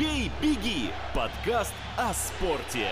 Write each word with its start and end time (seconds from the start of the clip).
«Бей, 0.00 0.32
беги»– 0.40 0.88
подкаст 1.14 1.74
о 1.98 2.14
спорте. 2.14 2.88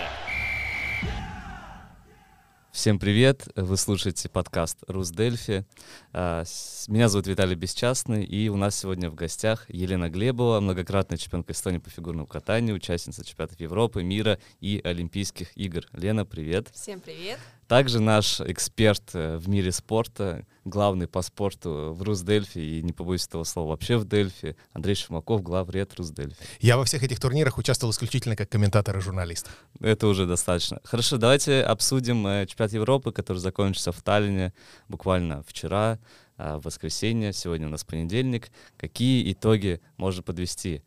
Всем 2.71 2.99
привет! 2.99 3.47
Вы 3.55 3.77
слушаете 3.77 4.29
подкаст 4.29 4.77
«Русдельфи». 4.87 5.65
А, 6.13 6.43
меня 6.87 7.09
зовут 7.09 7.25
Виталий 7.25 7.55
Бесчастный, 7.55 8.23
и 8.23 8.47
у 8.49 8.57
нас 8.57 8.75
сегодня 8.77 9.09
в 9.09 9.15
гостях 9.15 9.65
Елена 9.69 10.07
Глебова, 10.07 10.59
многократная 10.59 11.17
чемпионка 11.17 11.53
Эстонии 11.53 11.79
по 11.79 11.89
фигурному 11.89 12.27
катанию, 12.27 12.75
участница 12.75 13.25
чемпионатов 13.25 13.59
Европы, 13.59 14.03
мира 14.03 14.37
и 14.59 14.79
Олимпийских 14.83 15.57
игр. 15.57 15.85
Лена, 15.93 16.27
привет! 16.27 16.67
Всем 16.75 16.99
привет! 16.99 17.39
Также 17.69 17.99
наш 17.99 18.41
эксперт 18.41 19.11
э, 19.13 19.37
в 19.37 19.47
мире 19.47 19.71
спорта, 19.71 20.43
главный 20.65 21.07
по 21.07 21.21
спорту 21.21 21.93
в 21.93 22.01
Русдельфи, 22.01 22.57
и 22.57 22.81
не 22.81 22.93
побоюсь 22.93 23.27
этого 23.27 23.43
слова, 23.43 23.69
вообще 23.69 23.97
в 23.97 24.05
Дельфи, 24.05 24.55
Андрей 24.73 24.95
Шумаков, 24.95 25.43
главред 25.43 25.93
Русдельфи. 25.93 26.35
Я 26.59 26.77
во 26.77 26.85
всех 26.85 27.03
этих 27.03 27.19
турнирах 27.19 27.59
участвовал 27.59 27.91
исключительно 27.91 28.35
как 28.35 28.49
комментатор 28.49 28.97
и 28.97 29.01
журналист. 29.01 29.51
Это 29.81 30.07
уже 30.07 30.25
достаточно. 30.25 30.81
Хорошо, 30.83 31.17
давайте 31.17 31.61
обсудим 31.61 32.25
э, 32.25 32.47
чемпионат 32.47 32.73
Европы, 32.73 33.11
который 33.11 33.37
закончился 33.37 33.91
в 33.91 34.01
Таллине 34.01 34.51
буквально 34.87 35.43
вчера, 35.43 35.99
э, 36.39 36.55
в 36.55 36.65
воскресенье, 36.65 37.33
сегодня 37.33 37.67
у 37.67 37.69
нас 37.69 37.83
понедельник. 37.83 38.49
Какие 38.77 39.31
итоги 39.31 39.79
можно 39.95 40.23
подвести, 40.23 40.81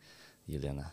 Елена? 0.46 0.92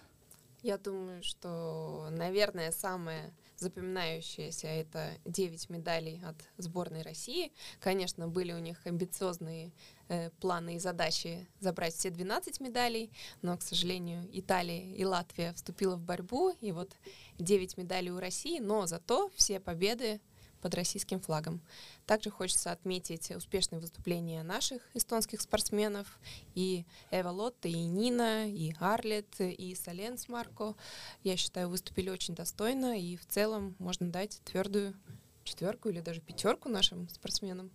Я 0.62 0.78
думаю, 0.78 1.24
что, 1.24 2.10
наверное, 2.12 2.72
самое 2.72 3.34
запоминающееся 3.60 4.68
это 4.68 5.14
9 5.26 5.70
медалей 5.70 6.22
от 6.26 6.36
сборной 6.58 7.02
России. 7.02 7.52
Конечно, 7.80 8.28
были 8.28 8.54
у 8.54 8.60
них 8.60 8.78
амбициозные 8.86 9.72
э, 10.08 10.30
планы 10.40 10.76
и 10.76 10.80
задачи 10.80 11.48
забрать 11.60 11.94
все 11.94 12.10
12 12.10 12.60
медалей, 12.60 13.12
но, 13.42 13.58
к 13.58 13.62
сожалению, 13.62 14.28
Италия 14.32 14.94
и 14.96 15.06
Латвия 15.06 15.54
вступила 15.54 15.96
в 15.96 16.02
борьбу, 16.02 16.52
и 16.62 16.72
вот 16.72 16.92
9 17.38 17.78
медалей 17.78 18.12
у 18.12 18.20
России, 18.20 18.60
но 18.60 18.86
зато 18.86 19.30
все 19.36 19.60
победы 19.60 20.20
под 20.60 20.76
российским 20.76 21.20
флагом. 21.20 21.62
Также 22.06 22.30
хочется 22.30 22.72
отметить 22.72 23.32
успешные 23.32 23.80
выступления 23.80 24.44
наших 24.44 24.82
эстонских 24.94 25.42
спортсменов. 25.42 26.20
И 26.56 26.86
Эва 27.12 27.30
Лотта, 27.30 27.68
и 27.68 27.84
Нина, 27.86 28.50
и 28.50 28.74
Арлет, 28.80 29.40
и 29.40 29.76
Соленс 29.76 30.28
Марко. 30.28 30.76
Я 31.24 31.38
считаю, 31.38 31.70
выступили 31.70 32.10
очень 32.10 32.36
достойно. 32.36 33.00
И 33.00 33.16
в 33.16 33.26
целом 33.26 33.76
можно 33.80 34.12
дать 34.12 34.42
твердую 34.44 34.96
четверку 35.44 35.90
или 35.90 36.00
даже 36.00 36.22
пятерку 36.22 36.70
нашим 36.70 37.10
спортсменам. 37.10 37.72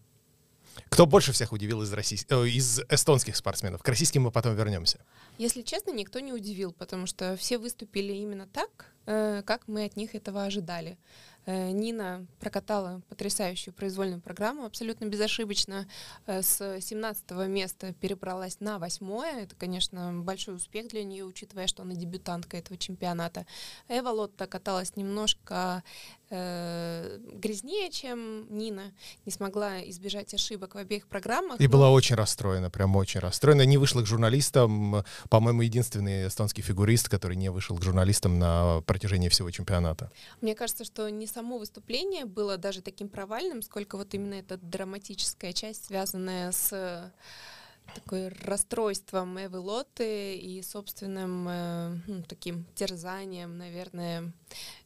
Кто 0.88 1.06
больше 1.06 1.32
всех 1.32 1.52
удивил 1.52 1.82
из, 1.82 1.92
российских, 1.92 2.30
э, 2.30 2.48
из 2.48 2.80
эстонских 2.88 3.36
спортсменов? 3.36 3.82
К 3.82 3.88
российским 3.88 4.22
мы 4.22 4.30
потом 4.30 4.55
вернемся. 4.56 5.05
Если 5.38 5.62
честно, 5.62 5.92
никто 5.92 6.20
не 6.20 6.32
удивил, 6.32 6.72
потому 6.72 7.06
что 7.06 7.36
все 7.36 7.58
выступили 7.58 8.12
именно 8.12 8.46
так, 8.46 8.92
э, 9.06 9.42
как 9.44 9.68
мы 9.68 9.84
от 9.84 9.96
них 9.96 10.14
этого 10.14 10.44
ожидали. 10.44 10.98
Э, 11.47 11.70
Нина 11.70 12.27
прокатала 12.41 13.03
потрясающую 13.09 13.75
произвольную 13.75 14.20
программу, 14.20 14.64
абсолютно 14.64 15.06
безошибочно. 15.06 15.86
Э, 16.27 16.42
с 16.42 16.81
17 16.81 17.31
места 17.48 17.92
перебралась 17.95 18.61
на 18.61 18.78
8 18.78 19.05
Это, 19.42 19.55
конечно, 19.56 20.12
большой 20.14 20.56
успех 20.56 20.89
для 20.89 21.05
нее, 21.05 21.25
учитывая, 21.25 21.67
что 21.67 21.83
она 21.83 21.95
дебютантка 21.95 22.56
этого 22.56 22.78
чемпионата. 22.78 23.47
Эва 23.89 24.09
Лотта 24.09 24.47
каталась 24.47 24.97
немножко 24.97 25.83
э, 26.31 27.19
грязнее, 27.34 27.91
чем 27.91 28.47
Нина, 28.56 28.92
не 29.27 29.33
смогла 29.33 29.83
избежать 29.91 30.33
ошибок 30.34 30.75
в 30.75 30.79
обеих 30.79 31.06
программах. 31.06 31.61
И 31.61 31.64
но... 31.64 31.70
была 31.70 31.91
очень 31.91 32.17
расстроена, 32.17 32.70
прям 32.70 32.97
очень 32.97 33.20
расстроена. 33.20 33.62
Не 33.67 33.77
вышла 33.77 34.03
к 34.03 34.06
журналистам. 34.06 35.05
По-моему, 35.29 35.62
единственный 35.62 36.29
эстонский 36.29 36.62
фигурист, 36.62 37.08
который 37.08 37.36
не 37.36 37.51
вышел 37.51 37.77
к 37.77 37.83
журналистам 37.83 38.39
на 38.39 38.81
протяжении 38.86 39.29
всего 39.29 39.51
чемпионата. 39.51 40.11
Мне 40.41 40.55
кажется, 40.55 40.84
что 40.84 41.11
не 41.11 41.27
само 41.34 41.58
выступление 41.58 42.24
было 42.24 42.56
даже 42.56 42.80
таким 42.80 43.08
провальным, 43.08 43.61
сколько 43.61 43.96
вот 43.96 44.14
именно 44.14 44.34
эта 44.34 44.56
драматическая 44.56 45.52
часть, 45.52 45.86
связанная 45.86 46.52
с 46.52 47.12
такое 47.92 48.33
расстройством 48.42 49.39
Эвы 49.39 49.58
Лоты 49.58 50.36
и 50.36 50.62
собственным 50.62 51.48
э, 51.48 51.98
ну, 52.06 52.22
таким 52.22 52.64
терзанием, 52.74 53.58
наверное. 53.58 54.33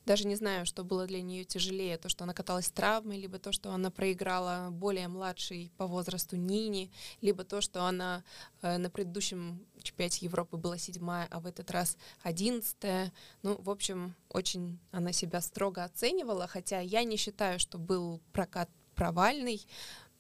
Даже 0.05 0.27
не 0.27 0.37
знаю, 0.37 0.65
что 0.67 0.85
было 0.85 1.07
для 1.07 1.21
нее 1.21 1.45
тяжелее, 1.45 1.99
то, 1.99 2.09
что 2.09 2.25
она 2.25 2.33
каталась 2.33 2.67
с 2.67 2.71
травмой, 2.71 3.19
либо 3.19 3.39
то, 3.39 3.53
что 3.53 3.73
она 3.73 3.91
проиграла 3.91 4.71
более 4.71 5.09
младшей 5.09 5.71
по 5.77 5.87
возрасту 5.87 6.37
Нине, 6.37 6.91
либо 7.21 7.45
то, 7.45 7.61
что 7.61 7.85
она 7.85 8.25
э, 8.63 8.79
на 8.79 8.91
предыдущем 8.91 9.65
чемпионате 9.83 10.27
Европы 10.27 10.57
была 10.57 10.79
седьмая, 10.79 11.29
а 11.31 11.41
в 11.41 11.47
этот 11.47 11.71
раз 11.71 11.97
одиннадцатая. 12.23 13.13
Ну, 13.43 13.57
в 13.61 13.71
общем, 13.71 14.15
очень 14.29 14.79
она 14.91 15.13
себя 15.13 15.41
строго 15.41 15.85
оценивала, 15.85 16.47
хотя 16.47 16.81
я 16.81 17.05
не 17.05 17.17
считаю, 17.17 17.59
что 17.59 17.79
был 17.79 18.21
прокат 18.33 18.69
провальный. 18.95 19.65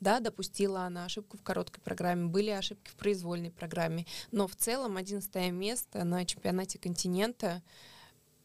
Да, 0.01 0.21
допустила 0.21 0.83
она 0.83 1.07
ошибку 1.07 1.37
в 1.37 1.43
короткой 1.43 1.83
программе, 1.83 2.27
были 2.27 2.51
ошибки 2.51 2.91
в 2.91 2.95
произвольной 2.95 3.51
программе, 3.51 4.07
но 4.31 4.47
в 4.47 4.55
целом 4.55 4.97
11 4.97 5.51
место 5.53 6.05
на 6.05 6.25
чемпионате 6.25 6.79
континента 6.79 7.63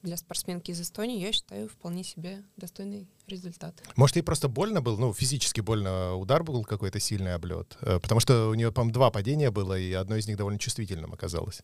для 0.02 0.18
спортсменки 0.18 0.72
из 0.72 0.81
Эстонии, 0.81 1.22
я 1.22 1.31
считаю, 1.31 1.69
вполне 1.69 2.03
себе 2.03 2.44
достойный 2.58 3.08
результат. 3.28 3.81
Может, 3.96 4.18
ей 4.18 4.22
просто 4.22 4.50
больно 4.50 4.81
было, 4.81 4.97
ну, 4.97 5.14
физически 5.14 5.62
больно, 5.62 6.16
удар 6.16 6.44
был 6.44 6.64
какой-то 6.66 7.00
сильный 7.00 7.34
облет? 7.34 7.78
Э, 7.81 8.00
потому 8.00 8.20
что 8.20 8.50
у 8.50 8.53
нее, 8.53 8.72
по-моему, 8.72 8.94
два 8.94 9.12
падения 9.12 9.50
было, 9.50 9.80
и 9.80 9.94
одно 9.94 10.18
из 10.18 10.28
них 10.28 10.38
довольно 10.38 10.59
чувствительным 10.59 11.14
оказалось. 11.14 11.62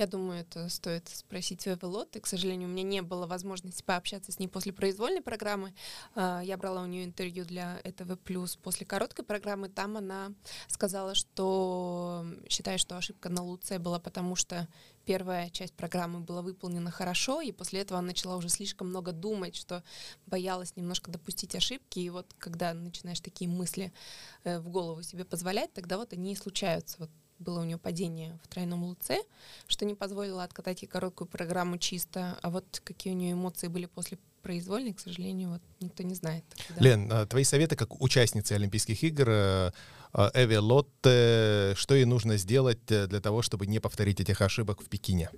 Я 0.00 0.06
думаю, 0.06 0.40
это 0.40 0.66
стоит 0.70 1.10
спросить 1.10 1.66
у 1.66 1.72
Эвелоты. 1.72 2.20
К 2.20 2.26
сожалению, 2.26 2.70
у 2.70 2.72
меня 2.72 2.84
не 2.84 3.02
было 3.02 3.26
возможности 3.26 3.82
пообщаться 3.82 4.32
с 4.32 4.38
ней 4.38 4.48
после 4.48 4.72
произвольной 4.72 5.20
программы. 5.20 5.74
А, 6.14 6.40
я 6.40 6.56
брала 6.56 6.80
у 6.80 6.86
нее 6.86 7.04
интервью 7.04 7.44
для 7.44 7.78
этого 7.84 8.16
плюс 8.16 8.56
после 8.56 8.86
короткой 8.86 9.26
программы. 9.26 9.68
Там 9.68 9.98
она 9.98 10.32
сказала, 10.68 11.14
что 11.14 12.24
считает, 12.48 12.80
что 12.80 12.96
ошибка 12.96 13.28
на 13.28 13.42
Луце 13.42 13.78
была 13.78 14.00
потому, 14.00 14.36
что 14.36 14.66
первая 15.04 15.50
часть 15.50 15.74
программы 15.74 16.20
была 16.20 16.40
выполнена 16.40 16.90
хорошо, 16.90 17.42
и 17.42 17.52
после 17.52 17.80
этого 17.80 17.98
она 17.98 18.06
начала 18.06 18.36
уже 18.36 18.48
слишком 18.48 18.88
много 18.88 19.12
думать, 19.12 19.54
что 19.54 19.84
боялась 20.24 20.76
немножко 20.76 21.10
допустить 21.10 21.54
ошибки. 21.54 21.98
И 21.98 22.08
вот 22.08 22.34
когда 22.38 22.72
начинаешь 22.72 23.20
такие 23.20 23.50
мысли 23.50 23.92
э, 24.44 24.60
в 24.60 24.70
голову 24.70 25.02
себе 25.02 25.26
позволять, 25.26 25.74
тогда 25.74 25.98
вот 25.98 26.14
они 26.14 26.32
и 26.32 26.36
случаются. 26.36 26.96
Вот 27.00 27.10
было 27.40 27.60
у 27.60 27.64
нее 27.64 27.78
падение 27.78 28.38
в 28.44 28.48
тройном 28.48 28.84
луце, 28.84 29.18
что 29.66 29.84
не 29.84 29.94
позволило 29.94 30.44
откатать 30.44 30.82
ей 30.82 30.88
короткую 30.88 31.28
программу 31.28 31.78
чисто. 31.78 32.38
А 32.42 32.50
вот 32.50 32.80
какие 32.84 33.12
у 33.12 33.16
нее 33.16 33.32
эмоции 33.32 33.68
были 33.68 33.86
после 33.86 34.18
произвольной, 34.42 34.94
к 34.94 35.00
сожалению, 35.00 35.50
вот 35.50 35.62
никто 35.80 36.02
не 36.02 36.14
знает. 36.14 36.44
Да. 36.70 36.84
Лен, 36.84 37.12
а 37.12 37.26
твои 37.26 37.44
советы 37.44 37.76
как 37.76 38.00
участницы 38.00 38.52
Олимпийских 38.52 39.02
игр 39.02 39.28
э, 39.28 39.70
Эви 40.14 40.56
Лотте, 40.56 41.74
что 41.76 41.94
ей 41.94 42.04
нужно 42.04 42.36
сделать 42.36 42.90
э, 42.90 43.06
для 43.06 43.20
того, 43.20 43.42
чтобы 43.42 43.66
не 43.66 43.80
повторить 43.80 44.20
этих 44.20 44.40
ошибок 44.40 44.82
в 44.82 44.88
Пекине? 44.88 45.30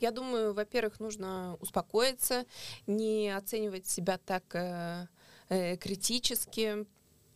Я 0.00 0.10
думаю, 0.10 0.52
во-первых, 0.52 1.00
нужно 1.00 1.56
успокоиться, 1.60 2.44
не 2.86 3.34
оценивать 3.34 3.86
себя 3.86 4.18
так 4.18 4.44
э, 4.54 5.08
э, 5.48 5.76
критически. 5.76 6.86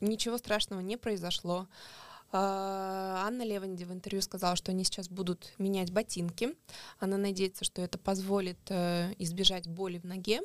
Ничего 0.01 0.39
страшного 0.39 0.81
не 0.81 0.97
произошло. 0.97 1.61
А, 1.61 2.10
Анна 2.33 3.43
Леванди 3.43 3.85
в 3.85 3.93
интервью 3.93 4.23
сказала, 4.23 4.55
что 4.55 4.71
они 4.71 4.85
сейчас 4.85 5.09
будут 5.09 5.53
менять 5.59 5.93
ботинки. 5.93 6.55
Она 6.99 7.17
надеется, 7.17 7.65
что 7.65 7.83
это 7.83 7.99
позволит 7.99 8.59
э, 8.69 9.13
избежать 9.19 9.67
боли 9.67 9.99
в 9.99 10.05
ноге. 10.05 10.41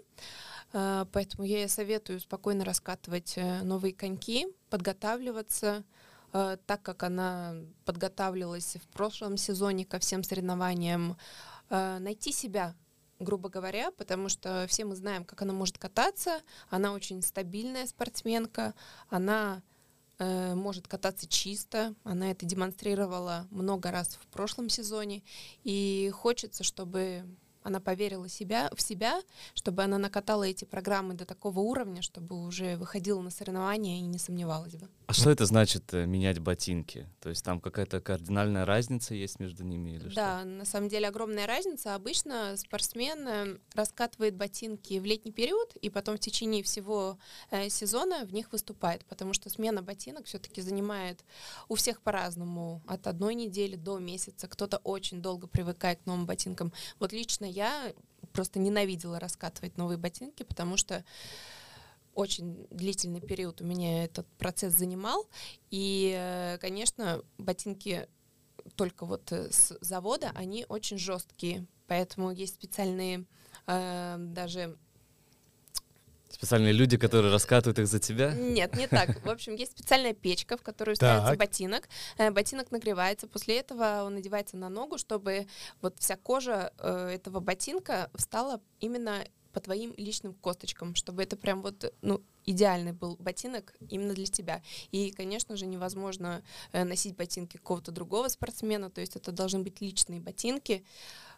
А, 0.74 1.06
поэтому 1.12 1.44
я 1.44 1.60
ей 1.60 1.70
советую 1.70 2.20
спокойно 2.20 2.66
раскатывать 2.66 3.34
э, 3.38 3.62
новые 3.62 3.94
коньки, 3.94 4.48
подготавливаться, 4.72 5.84
э, 6.34 6.58
так 6.66 6.82
как 6.82 7.04
она 7.04 7.56
подготавливалась 7.86 8.78
в 8.78 8.88
прошлом 8.88 9.38
сезоне 9.38 9.86
ко 9.86 10.00
всем 10.00 10.24
соревнованиям, 10.24 11.18
найти 11.70 12.32
себя 12.32 12.76
грубо 13.20 13.50
говоря, 13.50 13.92
потому 13.92 14.30
что 14.30 14.66
все 14.68 14.86
мы 14.86 14.96
знаем, 14.96 15.24
как 15.24 15.42
она 15.42 15.54
может 15.54 15.78
кататься. 15.78 16.42
Она 16.70 16.92
очень 16.92 17.22
стабильная 17.22 17.88
спортсменка, 17.88 18.74
она 19.10 19.64
может 20.20 20.88
кататься 20.88 21.28
чисто. 21.28 21.94
Она 22.04 22.32
это 22.32 22.46
демонстрировала 22.46 23.48
много 23.52 23.92
раз 23.92 24.18
в 24.22 24.28
прошлом 24.28 24.70
сезоне. 24.70 25.24
И 25.64 26.12
хочется, 26.14 26.64
чтобы 26.64 27.26
она 27.66 27.80
поверила 27.80 28.30
себя, 28.30 28.70
в 28.76 28.82
себя, 28.82 29.22
чтобы 29.56 29.84
она 29.84 29.98
накатала 29.98 30.44
эти 30.44 30.66
программы 30.66 31.16
до 31.16 31.26
такого 31.26 31.60
уровня, 31.62 32.04
чтобы 32.04 32.40
уже 32.46 32.78
выходила 32.78 33.20
на 33.22 33.32
соревнования 33.32 33.98
и 33.98 34.06
не 34.06 34.20
сомневалась 34.20 34.76
бы. 34.76 34.88
А 35.08 35.14
что 35.14 35.32
это 35.32 35.48
значит 35.48 35.92
э, 35.94 36.06
менять 36.06 36.38
ботинки? 36.38 37.08
То 37.22 37.30
есть 37.30 37.44
там 37.44 37.60
какая-то 37.60 38.02
кардинальная 38.02 38.66
разница 38.66 39.16
есть 39.16 39.40
между 39.40 39.64
ними 39.64 39.92
или 39.92 40.10
что? 40.10 40.16
Да, 40.16 40.46
на 40.46 40.64
самом 40.66 40.90
деле 40.90 41.08
огромная 41.08 41.48
разница. 41.48 41.96
Обычно 41.96 42.56
спортсмен 42.56 43.28
э, 43.28 43.58
раскатывает 43.74 44.36
ботинки 44.36 45.00
в 45.00 45.06
летний 45.06 45.32
период 45.32 45.76
и 45.78 45.90
потом 45.90 46.18
в 46.18 46.20
течение 46.20 46.62
всего 46.62 47.18
э, 47.50 47.70
сезона 47.70 48.26
в 48.26 48.34
них 48.34 48.52
выступает, 48.52 49.04
потому 49.06 49.34
что 49.34 49.50
смена 49.50 49.82
ботинок 49.82 50.26
все-таки 50.26 50.62
занимает 50.62 51.26
у 51.68 51.74
всех 51.74 52.02
по-разному, 52.02 52.84
от 52.86 53.08
одной 53.08 53.34
недели 53.34 53.76
до 53.76 53.98
месяца. 53.98 54.48
Кто-то 54.48 54.78
очень 54.78 55.20
долго 55.20 55.48
привыкает 55.48 56.00
к 56.04 56.06
новым 56.06 56.28
ботинкам. 56.28 56.72
Вот 57.00 57.12
лично 57.12 57.55
я 57.56 57.94
просто 58.34 58.60
ненавидела 58.60 59.20
раскатывать 59.20 59.78
новые 59.78 59.98
ботинки, 59.98 60.44
потому 60.44 60.78
что 60.78 61.04
очень 62.14 62.68
длительный 62.70 63.22
период 63.22 63.62
у 63.62 63.66
меня 63.66 64.04
этот 64.04 64.28
процесс 64.38 64.74
занимал. 64.74 65.28
И, 65.70 66.14
э, 66.18 66.58
конечно, 66.60 67.24
ботинки 67.38 68.08
только 68.76 69.06
вот 69.06 69.32
э, 69.32 69.52
с 69.52 69.78
завода, 69.82 70.32
они 70.36 70.66
очень 70.70 70.98
жесткие. 70.98 71.66
Поэтому 71.88 72.32
есть 72.32 72.56
специальные 72.56 73.26
э, 73.68 74.16
даже 74.20 74.78
Специальные 76.30 76.74
люди, 76.74 76.98
которые 76.98 77.32
раскатывают 77.32 77.80
их 77.80 77.88
за 77.88 78.00
тебя? 78.00 78.34
Нет, 78.34 78.76
не 78.76 78.88
так. 78.88 79.24
В 79.24 79.30
общем, 79.30 79.56
есть 79.56 79.72
специальная 79.72 80.14
печка, 80.14 80.58
в 80.58 80.62
которую 80.62 80.96
ставится 80.96 81.36
ботинок. 81.36 81.88
Э, 82.18 82.32
Ботинок 82.32 82.72
нагревается. 82.72 83.28
После 83.28 83.60
этого 83.60 84.04
он 84.06 84.16
надевается 84.16 84.58
на 84.58 84.70
ногу, 84.70 84.98
чтобы 84.98 85.48
вот 85.82 85.98
вся 86.00 86.18
кожа 86.18 86.74
э, 86.80 87.12
этого 87.16 87.40
ботинка 87.40 88.10
встала 88.16 88.60
именно 88.80 89.24
по 89.54 89.62
твоим 89.62 89.94
личным 89.98 90.34
косточкам, 90.34 90.96
чтобы 90.96 91.24
это 91.24 91.38
прям 91.38 91.62
вот, 91.62 91.94
ну, 92.02 92.22
идеальный 92.46 92.92
был 92.94 93.16
ботинок 93.18 93.74
именно 93.90 94.14
для 94.14 94.26
тебя. 94.28 94.62
И, 94.92 95.12
конечно 95.12 95.58
же, 95.58 95.66
невозможно 95.66 96.44
э, 96.72 96.84
носить 96.84 97.16
ботинки 97.16 97.58
какого-то 97.58 97.92
другого 97.92 98.28
спортсмена, 98.28 98.90
то 98.90 99.02
есть 99.02 99.16
это 99.16 99.32
должны 99.32 99.60
быть 99.60 99.82
личные 99.82 100.20
ботинки, 100.20 100.84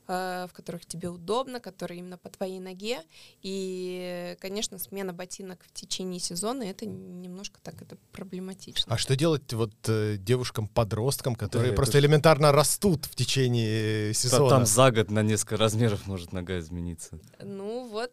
э, 0.07 0.47
в 0.49 0.53
которых 0.53 0.85
тебе 0.85 1.09
удобно, 1.09 1.59
которые 1.59 1.99
именно 1.99 2.17
по 2.17 2.29
твоей 2.29 2.59
ноге. 2.59 3.01
И, 3.41 4.35
конечно, 4.39 4.79
смена 4.79 5.13
ботинок 5.13 5.63
в 5.63 5.73
течение 5.73 6.19
сезона 6.19 6.63
это 6.63 6.85
немножко 6.85 7.59
так 7.61 7.81
это 7.81 7.97
проблематично. 8.11 8.93
А 8.93 8.97
что 8.97 9.15
делать 9.15 9.51
вот 9.53 9.73
э, 9.87 10.17
девушкам-подросткам, 10.17 11.35
которые 11.35 11.69
это 11.69 11.75
просто 11.75 11.97
ж- 11.97 12.01
элементарно 12.01 12.51
растут 12.51 13.05
в 13.05 13.15
течение 13.15 14.13
сезона? 14.13 14.49
там 14.49 14.65
за 14.65 14.91
год 14.91 15.11
на 15.11 15.23
несколько 15.23 15.57
размеров 15.57 16.07
может 16.07 16.33
нога 16.33 16.59
измениться. 16.59 17.19
Ну 17.41 17.87
вот 17.87 18.11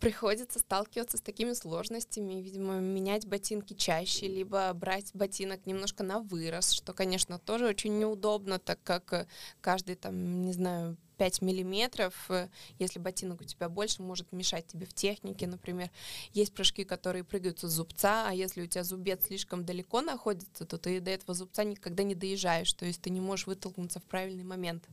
приходится 0.00 0.58
сталкиваться 0.58 1.16
с 1.16 1.20
такими 1.20 1.52
сложностями, 1.52 2.34
видимо, 2.34 2.74
менять 2.80 3.26
ботинки 3.26 3.74
чаще, 3.74 4.26
либо 4.26 4.72
брать 4.74 5.10
ботинок 5.14 5.66
немножко 5.66 6.02
на 6.02 6.20
вырос, 6.20 6.72
что, 6.72 6.92
конечно, 6.92 7.38
тоже 7.38 7.66
очень 7.66 7.98
неудобно, 7.98 8.58
так 8.58 8.78
как 8.82 9.12
э, 9.12 9.26
каждый 9.60 9.96
там, 9.96 10.42
не 10.42 10.52
знаю, 10.52 10.96
5 11.18 11.42
миллиметров, 11.42 12.14
э, 12.30 12.48
если 12.78 12.98
ботинок 12.98 13.40
у 13.40 13.44
тебя 13.44 13.68
больше, 13.68 14.02
может 14.02 14.32
мешать 14.32 14.66
тебе 14.66 14.86
в 14.86 14.94
технике, 14.94 15.46
например. 15.46 15.90
Есть 16.32 16.54
прыжки, 16.54 16.84
которые 16.84 17.24
прыгаются 17.24 17.68
с 17.68 17.72
зубца, 17.72 18.28
а 18.28 18.32
если 18.32 18.62
у 18.62 18.66
тебя 18.66 18.84
зубец 18.84 19.26
слишком 19.26 19.64
далеко 19.64 20.00
находится, 20.00 20.64
то 20.64 20.78
ты 20.78 21.00
до 21.00 21.10
этого 21.10 21.34
зубца 21.34 21.64
никогда 21.64 22.02
не 22.04 22.14
доезжаешь, 22.14 22.72
то 22.72 22.86
есть 22.86 23.02
ты 23.02 23.10
не 23.10 23.20
можешь 23.20 23.46
вытолкнуться 23.46 24.00
в 24.00 24.04
правильный 24.04 24.44
момент. 24.44 24.84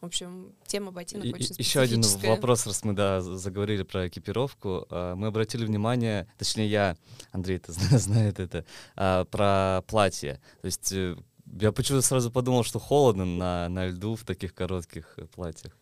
В 0.00 0.06
общем, 0.06 0.52
тема 0.66 0.92
ботинок 0.92 1.24
И- 1.26 1.32
очень 1.32 1.54
Еще 1.56 1.80
один 1.80 2.02
вопрос, 2.02 2.66
раз 2.66 2.84
мы 2.84 2.92
да, 2.92 3.20
заговорили 3.22 3.82
про 3.82 4.08
экипировку. 4.08 4.86
А, 4.90 5.14
Мы 5.14 5.28
обратили 5.28 5.64
внимание, 5.64 6.28
точнее 6.38 6.68
я, 6.68 6.96
Андрей 7.32 7.56
это 7.56 7.72
знает 7.98 8.38
это, 8.38 8.64
а, 8.94 9.24
про 9.24 9.82
платье. 9.86 10.40
То 10.60 10.66
есть 10.66 10.92
э, 10.92 11.16
я 11.60 11.72
почему-то 11.72 12.06
сразу 12.06 12.30
подумал, 12.30 12.62
что 12.62 12.78
холодно 12.78 13.24
на, 13.24 13.68
на 13.68 13.86
льду 13.86 14.16
в 14.16 14.24
таких 14.24 14.54
коротких 14.54 15.18
платьях. 15.34 15.72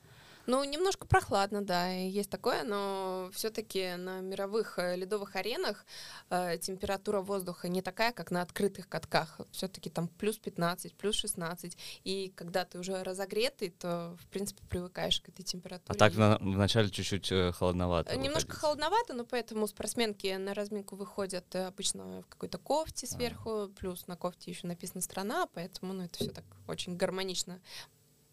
Ну, 0.47 0.63
немножко 0.65 1.07
прохладно, 1.07 1.65
да, 1.65 1.89
есть 1.89 2.31
такое, 2.31 2.65
но 2.65 3.31
все-таки 3.33 3.95
на 3.97 4.21
мировых 4.21 4.79
э, 4.79 4.97
ледовых 4.97 5.37
аренах 5.37 5.87
э, 6.31 6.59
температура 6.59 7.21
воздуха 7.21 7.69
не 7.69 7.81
такая, 7.83 8.13
как 8.13 8.31
на 8.31 8.43
открытых 8.43 8.89
катках. 8.89 9.41
Все-таки 9.53 9.89
там 9.91 10.09
плюс 10.09 10.39
15, 10.39 10.95
плюс 10.95 11.15
16. 11.17 11.77
И 12.05 12.33
когда 12.37 12.65
ты 12.65 12.79
уже 12.79 13.03
разогретый, 13.03 13.71
то, 13.71 14.17
в 14.21 14.27
принципе, 14.29 14.63
привыкаешь 14.69 15.21
к 15.21 15.29
этой 15.31 15.43
температуре. 15.43 15.97
А 15.97 15.99
так 15.99 16.15
на- 16.17 16.39
вначале 16.39 16.91
чуть-чуть 16.91 17.33
э, 17.33 17.53
холодновато. 17.53 18.13
Э, 18.13 18.17
Немножко 18.17 18.49
выходить. 18.49 18.61
холодновато, 18.61 19.15
но 19.15 19.25
поэтому 19.25 19.67
спортсменки 19.67 20.37
на 20.37 20.53
разминку 20.53 20.97
выходят 20.97 21.55
обычно 21.55 22.23
в 22.23 22.27
какой-то 22.27 22.59
кофте 22.59 23.07
сверху, 23.07 23.69
плюс 23.79 24.07
на 24.07 24.17
кофте 24.17 24.51
еще 24.51 24.67
написана 24.67 25.01
страна, 25.01 25.47
поэтому 25.55 25.93
ну, 25.95 26.03
это 26.05 26.19
все 26.19 26.31
так 26.31 26.45
очень 26.69 26.97
гармонично 26.97 27.61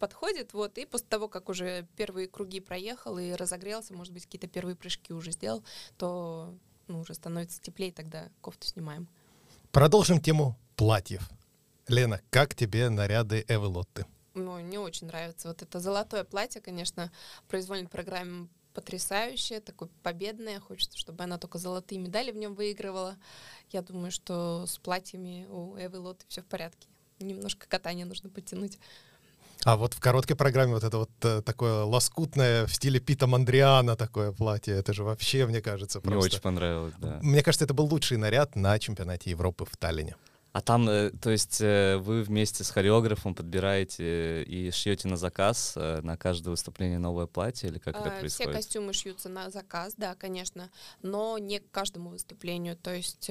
подходит, 0.02 0.52
вот, 0.52 0.78
и 0.78 0.84
после 0.84 1.06
того, 1.06 1.28
как 1.28 1.48
уже 1.48 1.86
первые 1.96 2.26
круги 2.26 2.58
проехал 2.58 3.18
и 3.18 3.30
разогрелся, 3.34 3.94
может 3.94 4.12
быть, 4.12 4.24
какие-то 4.24 4.48
первые 4.48 4.74
прыжки 4.74 5.12
уже 5.12 5.30
сделал, 5.30 5.62
то 5.96 6.52
ну, 6.88 7.02
уже 7.02 7.14
становится 7.14 7.62
теплее, 7.62 7.92
тогда 7.92 8.28
кофту 8.40 8.66
снимаем. 8.66 9.06
Продолжим 9.70 10.20
тему 10.20 10.58
платьев. 10.74 11.30
Лена, 11.86 12.20
как 12.30 12.56
тебе 12.56 12.90
наряды 12.90 13.44
Эвы 13.46 13.68
Лотты? 13.68 14.04
Ну, 14.34 14.60
мне 14.60 14.80
очень 14.80 15.06
нравится. 15.06 15.46
Вот 15.46 15.62
это 15.62 15.78
золотое 15.78 16.24
платье, 16.24 16.60
конечно, 16.60 17.12
в 17.44 17.44
произвольной 17.44 17.88
программе 17.88 18.48
потрясающее, 18.74 19.60
такое 19.60 19.88
победное. 20.02 20.58
Хочется, 20.58 20.98
чтобы 20.98 21.22
она 21.22 21.38
только 21.38 21.58
золотые 21.58 22.00
медали 22.00 22.32
в 22.32 22.36
нем 22.36 22.54
выигрывала. 22.56 23.16
Я 23.70 23.82
думаю, 23.82 24.10
что 24.10 24.66
с 24.66 24.78
платьями 24.78 25.46
у 25.48 25.76
Эвы 25.76 26.00
Лоты 26.00 26.24
все 26.26 26.42
в 26.42 26.46
порядке. 26.46 26.88
Немножко 27.20 27.68
катания 27.68 28.04
нужно 28.04 28.30
подтянуть. 28.30 28.80
А 29.64 29.76
вот 29.76 29.94
в 29.94 30.00
короткой 30.00 30.36
программе 30.36 30.74
вот 30.74 30.82
это 30.82 30.98
вот 30.98 31.10
э, 31.22 31.40
такое 31.42 31.84
лоскутное 31.84 32.66
в 32.66 32.74
стиле 32.74 32.98
Пита 32.98 33.28
Мандриана 33.28 33.94
такое 33.94 34.32
платье, 34.32 34.74
это 34.74 34.92
же 34.92 35.04
вообще, 35.04 35.46
мне 35.46 35.60
кажется, 35.60 36.00
Мне 36.00 36.12
просто... 36.12 36.34
очень 36.34 36.40
понравилось, 36.40 36.94
да. 36.98 37.20
Мне 37.22 37.42
кажется, 37.42 37.64
это 37.64 37.74
был 37.74 37.84
лучший 37.86 38.16
наряд 38.16 38.56
на 38.56 38.78
чемпионате 38.78 39.30
Европы 39.30 39.64
в 39.64 39.76
Таллине. 39.76 40.16
А 40.52 40.60
там, 40.60 40.88
э, 40.88 41.10
то 41.10 41.30
есть, 41.30 41.60
э, 41.60 41.96
вы 41.98 42.22
вместе 42.22 42.64
с 42.64 42.70
хореографом 42.70 43.36
подбираете 43.36 44.42
и 44.42 44.70
шьете 44.72 45.06
на 45.06 45.16
заказ 45.16 45.76
на 45.76 46.16
каждое 46.16 46.50
выступление 46.50 46.98
новое 46.98 47.26
платье, 47.26 47.70
или 47.70 47.78
как 47.78 47.94
это 47.94 48.08
А, 48.08 48.10
Все 48.10 48.18
происходит? 48.18 48.52
костюмы 48.54 48.92
шьются 48.92 49.28
на 49.28 49.48
заказ, 49.50 49.94
да, 49.96 50.16
конечно, 50.16 50.70
но 51.02 51.38
не 51.38 51.60
к 51.60 51.70
каждому 51.70 52.10
выступлению. 52.10 52.76
То 52.76 52.92
есть 52.92 53.30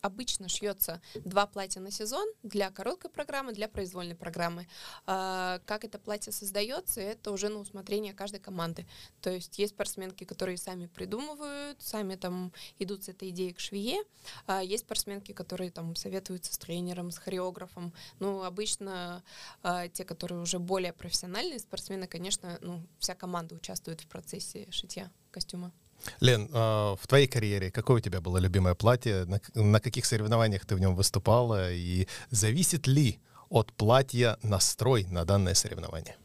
обычно 0.00 0.48
шьется 0.48 1.00
два 1.24 1.46
платья 1.46 1.80
на 1.80 1.90
сезон 1.90 2.26
для 2.42 2.70
короткой 2.70 3.10
программы, 3.10 3.52
для 3.52 3.68
произвольной 3.68 4.14
программы. 4.14 4.66
А, 5.06 5.60
Как 5.66 5.84
это 5.84 5.98
платье 5.98 6.32
создается, 6.32 7.00
это 7.00 7.32
уже 7.32 7.48
на 7.48 7.58
усмотрение 7.58 8.12
каждой 8.12 8.40
команды. 8.40 8.86
То 9.20 9.30
есть 9.30 9.58
есть 9.58 9.74
спортсменки, 9.74 10.24
которые 10.24 10.56
сами 10.56 10.86
придумывают, 10.86 11.80
сами 11.82 12.14
там 12.14 12.52
идут 12.78 13.04
с 13.04 13.08
этой 13.08 13.30
идеей 13.30 13.52
к 13.52 13.60
швее. 13.60 14.02
А 14.46 14.62
Есть 14.62 14.84
спортсменки, 14.84 15.32
которые 15.32 15.70
там 15.70 15.96
советуются 15.96 16.52
с 16.54 16.58
тренером, 16.58 17.10
с 17.10 17.18
хореографом. 17.18 17.92
Ну, 18.20 18.42
обычно 18.42 19.22
а, 19.62 19.88
те, 19.88 20.04
которые 20.04 20.40
уже 20.40 20.58
более 20.58 20.92
профессиональные 20.92 21.58
спортсмены, 21.58 22.06
конечно, 22.06 22.58
ну, 22.60 22.86
вся 22.98 23.14
команда 23.14 23.54
участвует 23.54 24.00
в 24.00 24.06
процессе 24.06 24.70
шитья 24.70 25.10
костюма. 25.30 25.72
Лен, 26.20 26.48
а, 26.52 26.96
в 26.96 27.06
твоей 27.06 27.26
карьере 27.26 27.70
какое 27.70 27.98
у 27.98 28.00
тебя 28.00 28.20
было 28.20 28.38
любимое 28.38 28.74
платье? 28.74 29.26
На, 29.54 29.80
каких 29.80 30.04
соревнованиях 30.04 30.64
ты 30.66 30.74
в 30.74 30.80
нем 30.80 30.94
выступала? 30.94 31.72
И 31.72 32.06
зависит 32.30 32.86
ли 32.86 33.20
от 33.48 33.72
платья 33.72 34.38
настрой 34.42 35.04
на 35.04 35.24
данное 35.24 35.54
соревнование? 35.54 36.16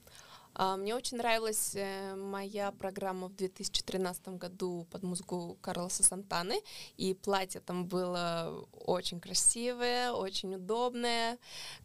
А, 0.56 0.77
Мне 0.77 0.94
очень 0.94 1.18
нравилась 1.18 1.72
э, 1.75 2.15
моя 2.15 2.72
программа 2.72 3.27
в 3.27 3.36
2013 3.36 4.27
году 4.38 4.88
под 4.92 5.01
музыку 5.01 5.58
Карлоса 5.62 6.03
Сантаны, 6.03 6.62
и 6.96 7.15
платье 7.15 7.60
там 7.60 7.88
было 7.88 8.68
очень 8.72 9.20
красивое, 9.20 10.12
очень 10.12 10.56
удобное, 10.56 11.39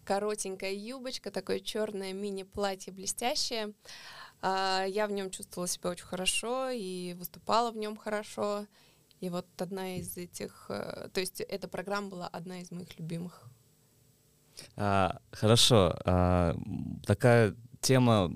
коротенькая 0.05 0.73
юбочка, 0.73 1.31
такое 1.31 1.61
черное 1.61 2.13
мини-платье 2.13 2.93
блестящее. 2.93 3.73
А, 4.41 4.85
Я 4.85 5.07
в 5.07 5.13
нем 5.13 5.31
чувствовала 5.31 5.69
себя 5.69 5.91
очень 5.91 6.07
хорошо 6.07 6.71
и 6.71 7.15
выступала 7.15 7.71
в 7.71 7.77
нем 7.77 7.97
хорошо. 7.97 8.67
И 9.21 9.31
вот 9.31 9.47
одна 9.57 9.97
из 9.97 10.17
этих, 10.17 10.67
э, 10.69 11.09
то 11.13 11.21
есть 11.21 11.41
эта 11.41 11.67
программа 11.67 12.09
была 12.09 12.29
одна 12.29 12.61
из 12.61 12.71
моих 12.71 12.97
любимых. 12.99 13.49
А, 14.77 15.21
хорошо. 15.33 15.97
а, 16.05 16.55
такая 17.05 17.57
тема 17.81 18.31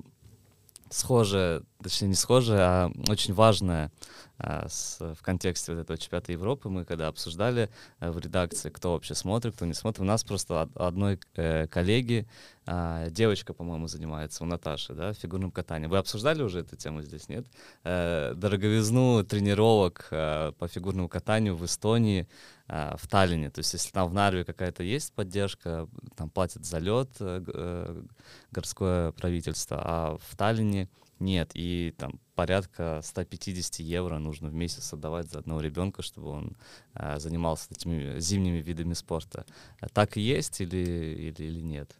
схожая 0.90 1.62
точнее 1.82 2.08
не 2.08 2.14
схожее, 2.14 2.60
а 2.60 2.92
очень 3.08 3.34
важное 3.34 3.90
а, 4.38 4.66
с, 4.68 4.98
в 4.98 5.22
контексте 5.22 5.72
вот 5.72 5.80
этого 5.82 5.96
чемпионата 5.96 6.32
Европы. 6.32 6.68
Мы 6.68 6.84
когда 6.84 7.08
обсуждали 7.08 7.70
а, 8.00 8.10
в 8.10 8.18
редакции, 8.18 8.70
кто 8.70 8.92
вообще 8.92 9.14
смотрит, 9.14 9.54
кто 9.54 9.66
не 9.66 9.74
смотрит, 9.74 10.00
у 10.00 10.04
нас 10.04 10.24
просто 10.24 10.62
од, 10.62 10.76
одной 10.76 11.20
э, 11.36 11.68
коллеги 11.68 12.26
а, 12.66 13.08
девочка, 13.10 13.54
по-моему, 13.54 13.86
занимается, 13.88 14.42
у 14.42 14.46
Наташи, 14.46 14.94
да, 14.94 15.12
фигурным 15.12 15.50
катанием. 15.50 15.90
Вы 15.90 15.98
обсуждали 15.98 16.42
уже 16.42 16.60
эту 16.60 16.76
тему 16.76 17.02
здесь, 17.02 17.28
нет? 17.28 17.46
Э, 17.84 18.34
дороговизну 18.34 19.24
тренировок 19.24 20.08
э, 20.10 20.52
по 20.58 20.66
фигурному 20.66 21.08
катанию 21.08 21.56
в 21.56 21.64
Эстонии, 21.64 22.28
э, 22.68 22.96
в 22.96 23.06
Таллине. 23.08 23.50
То 23.50 23.60
есть 23.60 23.72
если 23.72 23.90
там 23.90 24.08
в 24.08 24.14
Нарве 24.14 24.44
какая-то 24.44 24.82
есть 24.82 25.12
поддержка, 25.12 25.88
там 26.16 26.30
платят 26.30 26.64
за 26.64 26.78
лед 26.78 27.10
э, 27.20 27.44
э 27.46 28.02
городское 28.50 29.12
правительство, 29.12 29.80
а 29.84 30.18
в 30.18 30.36
Таллине 30.36 30.88
нет, 31.22 31.52
и 31.54 31.94
там 31.96 32.20
порядка 32.34 33.00
150 33.02 33.80
евро 33.80 34.18
нужно 34.18 34.48
в 34.48 34.54
месяц 34.54 34.92
отдавать 34.92 35.30
за 35.30 35.38
одного 35.38 35.60
ребенка, 35.60 36.02
чтобы 36.02 36.28
он 36.28 36.56
э, 36.94 37.18
занимался 37.18 37.68
этими 37.70 38.18
зимними 38.18 38.58
видами 38.58 38.94
спорта. 38.94 39.46
Так 39.92 40.16
и 40.16 40.20
есть 40.20 40.60
или, 40.60 40.76
или, 40.76 41.42
или 41.44 41.60
нет? 41.60 41.96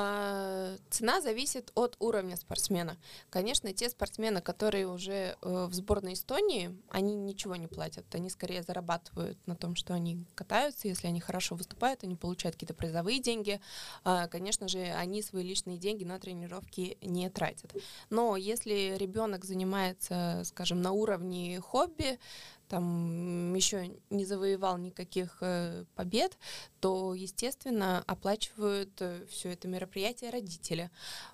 А, 0.00 0.76
цена 0.90 1.20
зависит 1.20 1.72
от 1.74 1.96
уровня 1.98 2.36
спортсмена. 2.36 2.96
Конечно, 3.30 3.72
те 3.72 3.88
спортсмены, 3.88 4.40
которые 4.40 4.86
уже 4.86 5.36
э, 5.42 5.66
в 5.68 5.74
сборной 5.74 6.12
Эстонии, 6.12 6.70
они 6.88 7.16
ничего 7.16 7.56
не 7.56 7.66
платят. 7.66 8.04
Они 8.14 8.30
скорее 8.30 8.62
зарабатывают 8.62 9.38
на 9.46 9.56
том, 9.56 9.74
что 9.74 9.94
они 9.94 10.24
катаются. 10.36 10.86
Если 10.86 11.08
они 11.08 11.18
хорошо 11.20 11.56
выступают, 11.56 12.04
они 12.04 12.14
получают 12.14 12.54
какие-то 12.54 12.74
призовые 12.74 13.18
деньги. 13.18 13.60
А, 14.04 14.28
конечно 14.28 14.68
же, 14.68 14.78
они 14.78 15.20
свои 15.20 15.42
личные 15.42 15.78
деньги 15.78 16.04
на 16.04 16.20
тренировки 16.20 16.96
не 17.02 17.28
тратят. 17.28 17.74
Но 18.08 18.36
если 18.36 18.96
ребенок 18.98 19.44
занимается, 19.44 20.42
скажем, 20.44 20.80
на 20.80 20.92
уровне 20.92 21.60
хобби, 21.60 22.20
там 22.68 23.54
еще 23.54 23.90
не 24.10 24.24
завоевал 24.24 24.78
никаких 24.78 25.38
э, 25.40 25.84
побед, 25.94 26.38
то, 26.80 27.14
естественно, 27.14 28.04
оплачивают 28.06 28.90
э, 29.00 29.24
все 29.28 29.50
это 29.52 29.68
мероприятие 29.68 30.30
родители. 30.30 30.90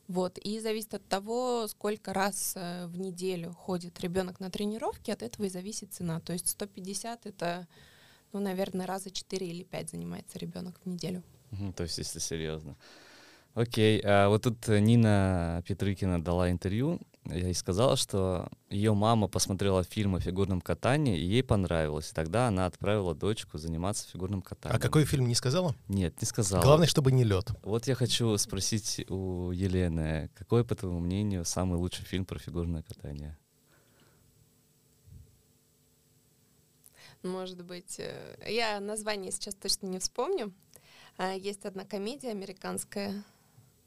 Вот. 0.09 0.39
И 0.39 0.61
зависит 0.61 0.95
от 0.95 1.07
того, 1.07 1.67
сколько 1.69 2.13
раз 2.13 2.55
э, 2.57 2.87
в 2.87 2.99
неделю 2.99 3.53
ходит 3.53 4.01
ребенок 4.01 4.41
на 4.41 4.51
тренировки, 4.51 5.11
от 5.11 5.23
этого 5.23 5.47
и 5.47 5.51
зависит 5.51 5.93
цена. 5.93 6.21
То 6.21 6.33
есть 6.33 6.49
150 6.49 7.27
это, 7.27 7.67
ну, 8.33 8.41
наверное, 8.41 8.87
раза 8.87 9.11
4 9.11 9.47
или 9.47 9.65
5 9.65 9.91
занимается 9.91 10.39
ребенок 10.39 10.81
в 10.85 10.89
неделю. 10.89 11.23
то 11.77 11.83
есть, 11.83 11.99
если 11.99 12.21
серьезно. 12.21 12.77
Окей, 13.55 14.01
а 14.05 14.29
вот 14.29 14.43
тут 14.43 14.67
Нина 14.67 15.63
Петрыкина 15.67 16.23
дала 16.23 16.51
интервью, 16.51 17.01
я 17.27 17.47
ей 17.47 17.55
сказала, 17.55 17.97
что 17.97 18.49
ее 18.69 18.95
мама 18.95 19.29
посмотрела 19.29 19.83
фильм 19.83 20.17
о 20.17 20.21
фигурном 20.21 20.61
катании, 20.61 21.19
и 21.19 21.25
ей 21.25 21.43
понравилось. 21.43 22.11
И 22.11 22.15
тогда 22.15 22.49
она 22.49 22.67
отправила 22.67 23.15
дочку 23.15 23.59
заниматься 23.59 24.09
фигурным 24.09 24.43
катанием. 24.43 24.77
А 24.77 24.81
какой 24.81 25.05
фильм 25.05 25.27
не 25.27 25.35
сказала? 25.35 25.75
Нет, 25.89 26.21
не 26.21 26.27
сказала. 26.27 26.63
Главное, 26.63 26.87
чтобы 26.87 27.13
не 27.13 27.25
лед. 27.25 27.51
Вот 27.63 27.87
я 27.87 27.95
хочу 27.95 28.37
спросить 28.37 29.05
у 29.09 29.51
Елены, 29.53 30.31
какой, 30.35 30.65
по 30.65 30.75
твоему 30.75 31.01
мнению, 31.01 31.45
самый 31.45 31.79
лучший 31.79 32.05
фильм 32.05 32.27
про 32.27 32.39
фигурное 32.39 32.83
катание? 32.83 33.39
Может 37.23 37.65
быть, 37.65 37.99
э, 37.99 38.37
я 38.47 38.81
название 38.81 39.33
сейчас 39.33 39.55
точно 39.55 39.87
не 39.87 39.99
вспомню. 39.99 40.53
А, 41.17 41.33
есть 41.33 41.65
одна 41.65 41.87
комедия 41.87 42.31
американская, 42.31 43.25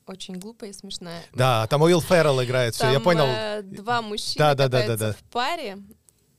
очень 0.07 0.35
глупая 0.35 0.71
и 0.71 0.73
смешная. 0.73 1.21
Да, 1.33 1.67
там 1.67 1.81
Уилл 1.81 2.01
Феррелл 2.01 2.43
играет, 2.43 2.75
все, 2.75 2.89
я 2.89 2.99
понял. 2.99 3.25
Э, 3.25 3.61
два 3.61 4.01
мужчины 4.01 4.37
да, 4.37 4.55
да, 4.55 4.67
да, 4.67 4.87
да, 4.87 4.97
да. 4.97 5.13
в 5.13 5.23
паре. 5.31 5.77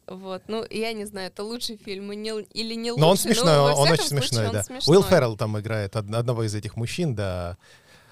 Вот, 0.06 0.42
ну, 0.48 0.64
я 0.70 0.94
не 0.94 1.04
знаю, 1.04 1.28
это 1.28 1.44
лучший 1.44 1.76
фильм 1.76 2.10
или 2.10 2.75
не 2.75 2.90
лучший. 2.92 3.00
Но 3.00 3.10
он 3.10 3.16
смешной, 3.18 3.56
но, 3.56 3.75
он 3.76 3.90
очень 3.90 4.04
смешной, 4.04 4.44
случае, 4.44 4.52
да. 4.52 4.62
смешной. 4.62 4.96
Уилл 4.96 5.02
Феррелл 5.02 5.37
там 5.37 5.58
играет 5.58 5.96
одного 5.96 6.44
из 6.44 6.54
этих 6.54 6.76
мужчин, 6.76 7.14
да. 7.14 7.58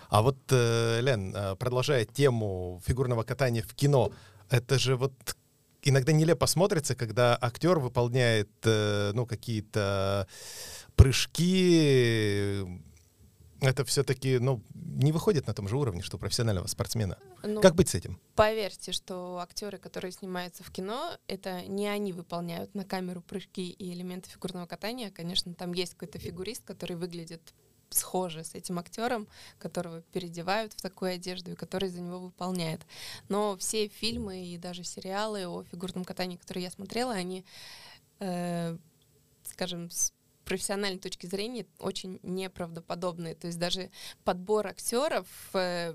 А 0.09 0.23
вот, 0.23 0.37
э, 0.51 1.01
Лен, 1.01 1.35
э, 1.35 1.57
продолжая 1.57 2.05
тему 2.05 2.81
фигурного 2.87 3.23
катания 3.23 3.63
в 3.63 3.75
кино, 3.75 4.13
это 4.51 4.79
же 4.79 4.97
вот 4.97 5.13
иногда 5.83 6.13
нелепо 6.13 6.47
смотрится, 6.47 6.95
когда 6.95 7.37
актер 7.41 7.79
выполняет, 7.79 8.51
э, 8.65 9.13
ну, 9.15 9.27
какие-то 9.27 10.29
прыжки, 10.97 12.65
это 13.61 13.85
все-таки, 13.85 14.39
ну, 14.39 14.63
не 14.75 15.13
выходит 15.13 15.47
на 15.47 15.55
том 15.55 15.69
же 15.69 15.77
уровне, 15.77 16.03
что 16.03 16.17
у 16.17 16.21
профессионального 16.21 16.67
спортсмена. 16.67 17.19
Ну, 17.43 17.61
как 17.61 17.75
быть 17.75 17.89
с 17.89 17.95
этим? 17.95 18.21
Поверьте, 18.35 18.93
что 18.93 19.39
актеры, 19.39 19.79
которые 19.79 20.13
снимаются 20.13 20.63
в 20.63 20.71
кино, 20.71 21.17
это 21.27 21.63
не 21.67 21.87
они 21.89 22.13
выполняют 22.13 22.75
на 22.75 22.85
камеру 22.85 23.23
прыжки 23.23 23.71
и 23.71 23.93
элементы 23.93 24.31
фигурного 24.31 24.67
катания. 24.67 25.11
Конечно, 25.11 25.55
там 25.55 25.73
есть 25.73 25.95
какой-то 25.95 26.19
фигурист, 26.19 26.65
который 26.65 26.97
выглядит 26.97 27.55
схоже 27.91 28.45
с 28.45 28.55
этим 28.55 28.79
актером, 28.79 29.29
которого 29.59 30.03
переодевают 30.03 30.73
в 30.73 30.83
такую 30.83 31.15
одежду 31.15 31.53
и 31.53 31.57
который 31.57 31.89
за 31.89 32.01
него 32.01 32.19
выполняет. 32.19 32.81
Но 33.29 33.57
все 33.57 33.89
фильмы 33.89 34.45
и 34.47 34.59
даже 34.59 34.85
сериалы 34.85 35.47
о 35.47 35.63
фигурном 35.65 36.05
катании, 36.05 36.37
которые 36.37 36.65
я 36.65 36.71
смотрела, 36.71 37.13
они, 37.13 37.45
э, 38.19 38.77
скажем, 39.45 39.91
с 39.91 40.13
профессиональной 40.47 41.01
точки 41.01 41.27
зрения 41.27 41.67
очень 41.79 42.21
неправдоподобные. 42.23 43.35
То 43.35 43.49
есть 43.49 43.59
даже 43.59 43.91
подбор 44.25 44.69
актеров 44.69 45.27
э, 45.53 45.95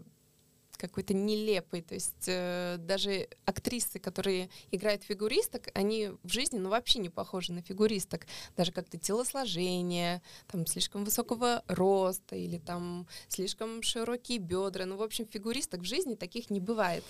какой-то 0.77 1.13
нелепый. 1.13 1.81
То 1.81 1.95
есть 1.95 2.25
э, 2.27 2.75
даже 2.79 3.29
актрисы, 3.45 3.97
которые 3.97 4.49
играют 4.71 5.03
фигуристок, 5.03 5.69
они 5.73 6.11
в 6.23 6.29
жизни 6.29 6.59
ну, 6.59 6.69
вообще 6.69 6.99
не 6.99 7.09
похожи 7.09 7.53
на 7.53 7.61
фигуристок. 7.61 8.27
Даже 8.57 8.71
как-то 8.71 8.97
телосложение, 8.97 10.21
там 10.47 10.67
слишком 10.67 11.05
высокого 11.05 11.63
роста 11.67 12.35
или 12.35 12.57
там 12.57 13.07
слишком 13.29 13.81
широкие 13.81 14.37
бедра. 14.37 14.85
Ну, 14.85 14.97
в 14.97 15.01
общем, 15.01 15.25
фигуристок 15.25 15.81
в 15.81 15.85
жизни 15.85 16.15
таких 16.15 16.49
не 16.49 16.59
бывает. 16.59 17.05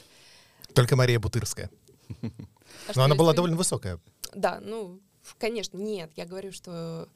Только 0.73 0.95
Мария 0.95 1.19
Бутырская. 1.19 1.69
А 2.87 2.91
Но 2.95 3.03
она 3.03 3.15
была 3.15 3.33
довольно 3.33 3.57
высокая. 3.57 3.99
Да, 4.33 4.59
ну, 4.61 5.01
Конечно, 5.37 5.77
нет. 5.77 6.11
Я 6.15 6.25
говорю, 6.25 6.51
что 6.51 7.07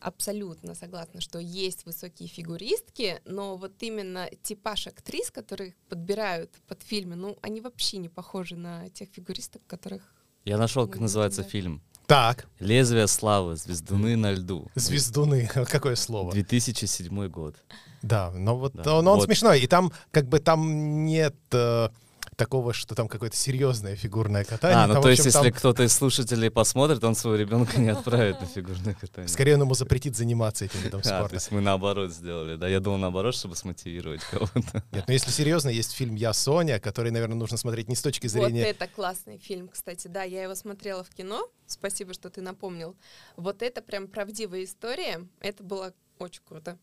абсолютно 0.00 0.74
согласна, 0.74 1.20
что 1.20 1.38
есть 1.38 1.86
высокие 1.86 2.28
фигуристки, 2.28 3.20
но 3.24 3.56
вот 3.56 3.72
именно 3.80 4.28
типаж 4.42 4.86
актрис, 4.86 5.30
которых 5.30 5.74
подбирают 5.88 6.50
под 6.68 6.82
фильмы, 6.82 7.16
ну, 7.16 7.38
они 7.40 7.60
вообще 7.60 7.96
не 7.96 8.08
похожи 8.08 8.56
на 8.56 8.88
тех 8.90 9.08
фигуристок, 9.10 9.62
которых... 9.66 10.02
Я 10.44 10.58
нашел, 10.58 10.86
как 10.86 11.00
называется 11.00 11.42
да. 11.42 11.48
фильм. 11.48 11.82
Так. 12.06 12.46
«Лезвие 12.58 13.06
славы. 13.06 13.56
Звездуны 13.56 14.14
на 14.16 14.32
льду». 14.32 14.70
Звездуны. 14.74 15.48
Какое 15.70 15.96
слово? 15.96 16.32
2007 16.32 17.28
год. 17.28 17.56
Да, 18.02 18.30
но 18.32 18.58
вот 18.58 18.74
да. 18.74 18.82
но 18.84 19.12
он 19.12 19.18
вот. 19.18 19.24
смешной. 19.24 19.60
И 19.60 19.66
там 19.66 19.90
как 20.10 20.28
бы 20.28 20.38
там 20.38 21.06
нет... 21.06 21.34
Э, 21.52 21.88
такого, 22.36 22.72
что 22.72 22.94
там 22.94 23.08
какое-то 23.08 23.36
серьезное 23.36 23.96
фигурное 23.96 24.44
катание. 24.44 24.78
А, 24.78 24.86
ну 24.86 24.94
там, 24.94 25.02
то 25.02 25.10
есть, 25.10 25.24
если 25.24 25.50
кто-то 25.50 25.82
из 25.82 25.92
слушателей 25.92 26.50
посмотрит, 26.50 27.02
он 27.04 27.14
своего 27.14 27.38
ребенка 27.38 27.80
не 27.80 27.88
отправит 27.90 28.40
на 28.40 28.46
фигурное 28.46 28.94
катание. 28.94 29.28
Скорее 29.28 29.54
он 29.54 29.62
ему 29.62 29.74
запретит 29.74 30.16
заниматься 30.16 30.64
этим 30.64 30.80
видом 30.80 31.02
спорта. 31.02 31.26
А, 31.26 31.28
то 31.28 31.34
есть 31.34 31.50
мы 31.50 31.60
наоборот 31.60 32.12
сделали, 32.12 32.56
да? 32.56 32.68
Я 32.68 32.80
думал 32.80 32.98
наоборот, 32.98 33.34
чтобы 33.34 33.56
смотивировать 33.56 34.22
кого-то. 34.22 34.60
Нет, 34.74 34.84
но 34.92 35.04
ну 35.06 35.12
если 35.12 35.30
серьезно, 35.30 35.68
есть 35.68 35.92
фильм 35.92 36.14
«Я 36.14 36.32
Соня», 36.32 36.78
который, 36.80 37.10
наверное, 37.10 37.36
нужно 37.36 37.56
смотреть 37.56 37.88
не 37.88 37.96
с 37.96 38.02
точки 38.02 38.26
зрения... 38.26 38.64
Вот 38.64 38.70
это 38.70 38.86
классный 38.86 39.38
фильм, 39.38 39.68
кстати, 39.68 40.08
да, 40.08 40.22
я 40.22 40.42
его 40.42 40.54
смотрела 40.54 41.04
в 41.04 41.10
кино, 41.10 41.48
спасибо, 41.66 42.14
что 42.14 42.30
ты 42.30 42.40
напомнил. 42.40 42.96
Вот 43.36 43.62
это 43.62 43.82
прям 43.82 44.08
правдивая 44.08 44.64
история, 44.64 45.26
это 45.40 45.62
было 45.62 45.92
очень 46.18 46.42
круто. 46.44 46.78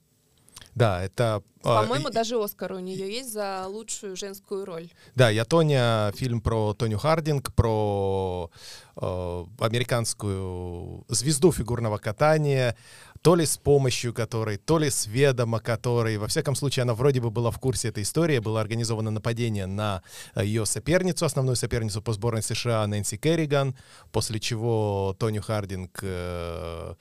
Да, 0.76 1.04
это... 1.04 1.44
А, 1.64 1.84
По-моему, 1.84 2.10
э, 2.10 2.12
даже 2.12 2.42
Оскар 2.42 2.74
у 2.74 2.80
нее 2.80 3.12
есть 3.12 3.32
за 3.32 3.68
лучшую 3.68 4.16
женскую 4.16 4.66
роль. 4.66 4.90
Да, 5.16 5.30
я 5.30 5.46
Тоня, 5.46 6.12
фильм 6.16 6.42
про 6.42 6.74
Тоню 6.74 6.98
Хардинг, 6.98 7.54
про 7.54 8.50
э, 8.96 9.46
американскую 9.60 11.06
звезду 11.08 11.52
фигурного 11.52 11.98
катания, 11.98 12.76
то 13.22 13.36
ли 13.36 13.46
с 13.46 13.58
помощью 13.58 14.14
которой, 14.14 14.58
то 14.58 14.80
ли 14.80 14.90
с 14.90 15.06
ведома 15.06 15.60
которой. 15.60 16.18
Во 16.18 16.28
всяком 16.28 16.56
случае, 16.56 16.84
она 16.84 16.96
вроде 16.96 17.22
бы 17.22 17.30
была 17.30 17.52
в 17.52 17.60
курсе 17.60 17.90
этой 17.90 18.04
истории. 18.04 18.40
Было 18.40 18.62
организовано 18.62 19.12
нападение 19.12 19.68
на 19.68 20.02
э, 20.34 20.44
ее 20.44 20.66
соперницу, 20.66 21.26
основную 21.26 21.56
соперницу 21.56 22.02
по 22.02 22.14
сборной 22.14 22.42
США 22.42 22.88
Нэнси 22.88 23.18
Керриган, 23.18 23.76
после 24.12 24.40
чего 24.40 25.16
Тоню 25.20 25.42
Хардинг 25.42 26.00
э, 26.02 26.96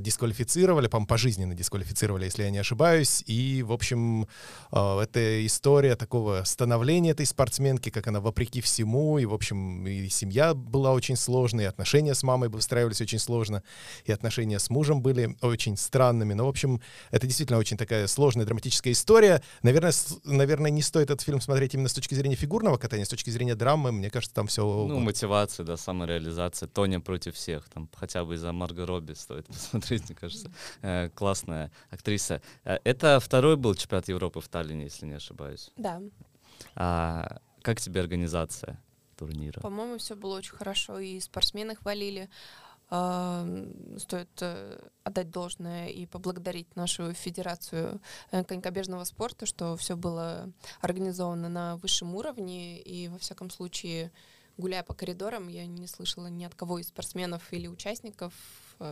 дисквалифицировали, 0.00 0.88
по 0.88 1.04
пожизненно 1.04 1.54
дисквалифицировали, 1.54 2.24
если 2.24 2.44
я 2.44 2.50
не 2.50 2.58
ошибаюсь. 2.58 3.22
И, 3.26 3.62
в 3.62 3.72
общем, 3.72 4.26
э, 4.72 5.00
это 5.00 5.46
история 5.46 5.96
такого 5.96 6.42
становления 6.44 7.10
этой 7.10 7.26
спортсменки, 7.26 7.90
как 7.90 8.06
она 8.06 8.20
вопреки 8.20 8.60
всему, 8.60 9.18
и, 9.18 9.24
в 9.24 9.34
общем, 9.34 9.86
и 9.86 10.08
семья 10.08 10.54
была 10.54 10.92
очень 10.92 11.16
сложной, 11.16 11.64
и 11.64 11.66
отношения 11.66 12.14
с 12.14 12.22
мамой 12.22 12.48
выстраивались 12.48 13.00
очень 13.00 13.18
сложно, 13.18 13.62
и 14.04 14.12
отношения 14.12 14.58
с 14.58 14.70
мужем 14.70 15.02
были 15.02 15.36
очень 15.42 15.76
странными. 15.76 16.34
Но, 16.34 16.46
в 16.46 16.48
общем, 16.48 16.80
это 17.10 17.26
действительно 17.26 17.58
очень 17.58 17.76
такая 17.76 18.06
сложная, 18.06 18.46
драматическая 18.46 18.92
история. 18.92 19.42
Наверное, 19.62 19.92
наверное, 20.24 20.70
не 20.70 20.82
стоит 20.82 21.10
этот 21.10 21.22
фильм 21.22 21.40
смотреть 21.40 21.74
именно 21.74 21.88
с 21.88 21.94
точки 21.94 22.14
зрения 22.14 22.36
фигурного 22.36 22.78
катания, 22.78 23.04
с 23.04 23.08
точки 23.08 23.30
зрения 23.30 23.54
драмы, 23.54 23.92
мне 23.92 24.10
кажется, 24.10 24.34
там 24.34 24.46
все... 24.46 24.62
Ну, 24.62 24.98
мотивация, 25.00 25.64
да, 25.64 25.76
самореализация. 25.76 26.68
Тоня 26.68 27.00
против 27.00 27.34
всех. 27.34 27.68
Там 27.68 27.88
хотя 27.94 28.24
бы 28.24 28.34
из-за 28.34 28.52
Марго 28.52 28.86
Робби 28.86 29.12
стоит 29.14 29.46
посмотреть, 29.46 29.81
мне 29.90 30.14
кажется. 30.14 30.50
Э, 30.82 31.08
классная 31.10 31.70
актриса. 31.90 32.42
Э, 32.64 32.78
это 32.84 33.20
второй 33.20 33.56
был 33.56 33.74
чемпионат 33.74 34.08
Европы 34.08 34.40
в 34.40 34.48
Таллине, 34.48 34.84
если 34.84 35.06
не 35.06 35.14
ошибаюсь. 35.14 35.70
Да. 35.76 36.00
А 36.74 37.40
как 37.62 37.80
тебе 37.80 38.00
организация 38.00 38.80
турнира? 39.16 39.60
По-моему, 39.60 39.98
все 39.98 40.16
было 40.16 40.36
очень 40.36 40.54
хорошо, 40.54 40.98
и 40.98 41.20
спортсмены 41.20 41.74
хвалили. 41.74 42.28
А, 42.94 43.46
стоит 43.96 44.28
э, 44.42 44.78
отдать 45.02 45.30
должное 45.30 45.88
и 45.88 46.04
поблагодарить 46.04 46.76
нашу 46.76 47.14
федерацию 47.14 48.02
конькобежного 48.30 49.04
спорта, 49.04 49.46
что 49.46 49.78
все 49.78 49.96
было 49.96 50.52
организовано 50.82 51.48
на 51.48 51.76
высшем 51.76 52.14
уровне, 52.14 52.78
и 52.82 53.08
во 53.08 53.16
всяком 53.16 53.48
случае, 53.48 54.12
гуляя 54.58 54.82
по 54.82 54.92
коридорам, 54.92 55.48
я 55.48 55.64
не 55.64 55.86
слышала 55.86 56.26
ни 56.26 56.44
от 56.44 56.54
кого 56.54 56.80
из 56.80 56.88
спортсменов 56.88 57.50
или 57.50 57.66
участников 57.66 58.34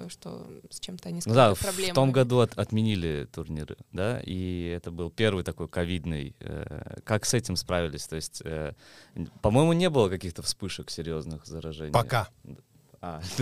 что 0.09 0.47
с 0.71 0.81
чем-то 0.81 1.09
они 1.09 1.21
ну 1.25 1.35
Да, 1.35 1.55
проблемы. 1.55 1.93
в 1.93 1.95
том 1.95 2.13
году 2.13 2.41
от, 2.41 2.57
отменили 2.59 3.29
турниры, 3.33 3.77
да, 3.93 4.21
и 4.21 4.73
это 4.77 4.91
был 4.91 5.11
первый 5.11 5.45
такой 5.45 5.69
ковидный. 5.69 6.35
Э, 6.41 7.01
как 7.05 7.25
с 7.25 7.35
этим 7.35 7.57
справились? 7.57 8.07
То 8.07 8.17
есть, 8.17 8.43
э, 8.45 8.75
по-моему, 9.43 9.73
не 9.73 9.91
было 9.91 10.09
каких-то 10.09 10.43
вспышек 10.43 10.91
серьезных 10.91 11.47
заражений. 11.47 11.93
Пока. 11.93 12.29
А, 13.03 13.23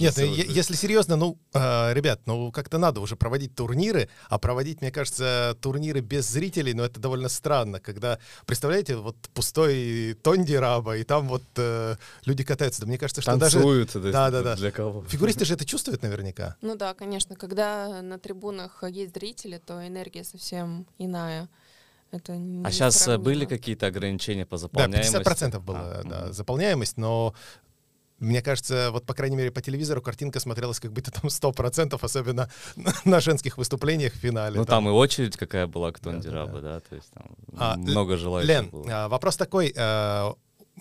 Нет, 0.00 0.16
если 0.16 0.74
серьезно, 0.74 1.16
ну, 1.16 1.38
э, 1.52 1.92
ребят, 1.92 2.20
ну 2.24 2.50
как-то 2.50 2.78
надо 2.78 3.02
уже 3.02 3.14
проводить 3.14 3.54
турниры, 3.54 4.08
а 4.30 4.38
проводить, 4.38 4.80
мне 4.80 4.90
кажется, 4.90 5.54
турниры 5.60 6.00
без 6.00 6.26
зрителей, 6.26 6.72
ну 6.72 6.82
это 6.82 6.98
довольно 6.98 7.28
странно, 7.28 7.78
когда, 7.78 8.18
представляете, 8.46 8.96
вот 8.96 9.16
пустой 9.34 10.16
Тонди 10.22 10.54
Раба, 10.54 10.96
и 10.96 11.04
там 11.04 11.28
вот 11.28 11.42
э, 11.56 11.96
люди 12.24 12.42
катаются, 12.42 12.80
да 12.80 12.86
мне 12.86 12.96
кажется, 12.96 13.20
что 13.20 13.38
Танцуют, 13.38 13.92
даже... 13.92 14.12
Да, 14.12 14.30
да, 14.30 14.42
да. 14.42 14.56
Для 14.56 14.70
кого? 14.70 15.04
Фигуристы 15.04 15.44
же 15.44 15.52
это 15.52 15.66
чувствуют 15.66 16.02
наверняка. 16.02 16.56
Ну 16.62 16.74
да, 16.74 16.94
конечно, 16.94 17.36
когда 17.36 18.00
на 18.00 18.18
трибунах 18.18 18.82
есть 18.88 19.12
зрители, 19.12 19.58
то 19.58 19.86
энергия 19.86 20.24
совсем 20.24 20.86
иная. 20.96 21.50
Это 22.12 22.34
а 22.64 22.70
сейчас 22.70 23.08
были 23.18 23.44
какие-то 23.44 23.86
ограничения 23.88 24.46
по 24.46 24.56
заполняемости? 24.56 25.12
Да, 25.12 25.20
50% 25.20 25.60
была 25.60 25.80
а, 25.80 26.02
да, 26.04 26.24
угу. 26.24 26.32
заполняемость, 26.32 26.96
но 26.96 27.34
мне 28.18 28.40
кажется, 28.42 28.90
вот, 28.92 29.04
по 29.04 29.14
крайней 29.14 29.36
мере, 29.36 29.50
по 29.50 29.60
телевизору 29.60 30.00
картинка 30.00 30.40
смотрелась 30.40 30.80
как 30.80 30.92
будто 30.92 31.10
там 31.10 31.24
100%, 31.26 31.98
особенно 32.00 32.50
на 33.04 33.20
женских 33.20 33.58
выступлениях 33.58 34.14
в 34.14 34.16
финале. 34.16 34.58
Ну, 34.58 34.64
там, 34.64 34.84
там 34.84 34.88
и 34.88 34.92
очередь 34.92 35.36
какая 35.36 35.66
была 35.66 35.92
к 35.92 36.00
Тонди 36.00 36.28
да, 36.28 36.46
да, 36.46 36.60
да, 36.60 36.80
то 36.80 36.94
есть 36.94 37.10
там 37.12 37.26
а, 37.56 37.76
много 37.76 38.16
желающих 38.16 38.48
Лен, 38.48 38.68
было. 38.70 38.86
А, 38.90 39.08
вопрос 39.08 39.36
такой, 39.36 39.72
э, 39.74 40.32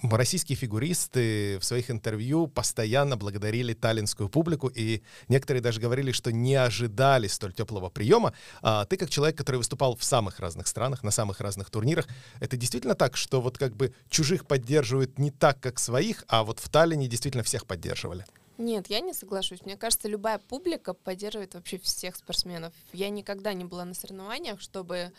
российские 0.04 0.56
фигуристы 0.56 1.58
в 1.60 1.66
своих 1.66 1.90
интервью 1.90 2.48
постоянно 2.48 3.18
благодарили 3.18 3.74
таллинскую 3.74 4.30
публику, 4.30 4.68
и 4.68 5.02
некоторые 5.28 5.62
даже 5.62 5.80
говорили, 5.80 6.12
что 6.12 6.32
не 6.32 6.56
ожидали 6.56 7.28
столь 7.28 7.54
теплого 7.54 7.90
приема. 7.90 8.34
А 8.62 8.86
ты, 8.86 8.98
как 8.98 9.10
человек, 9.10 9.38
который 9.38 9.58
выступал 9.58 9.96
в 9.96 10.04
самых 10.04 10.40
разных 10.40 10.68
странах, 10.68 11.04
на 11.04 11.12
самых 11.12 11.40
разных 11.40 11.70
турнирах, 11.70 12.08
это 12.40 12.58
действительно 12.58 12.96
так, 12.96 13.18
что 13.18 13.42
вот 13.42 13.58
как 13.58 13.76
бы 13.76 13.94
чужих 14.10 14.46
поддерживают 14.46 15.18
не 15.18 15.32
так, 15.32 15.60
как 15.60 15.80
своих, 15.80 16.24
а 16.28 16.44
вот 16.44 16.60
в 16.60 16.70
Таллине 16.70 17.08
действительно 17.08 17.44
всех 17.44 17.66
поддерживали? 17.66 18.26
Нет, 18.58 18.88
я 18.88 19.02
не 19.02 19.14
соглашусь. 19.14 19.62
Мне 19.66 19.76
кажется, 19.76 20.08
любая 20.08 20.40
публика 20.40 20.94
поддерживает 20.94 21.56
вообще 21.56 21.78
всех 21.78 22.16
спортсменов. 22.16 22.74
Я 22.94 23.10
никогда 23.10 23.54
не 23.54 23.66
была 23.66 23.84
на 23.84 23.94
соревнованиях, 23.94 24.62
чтобы 24.62 25.12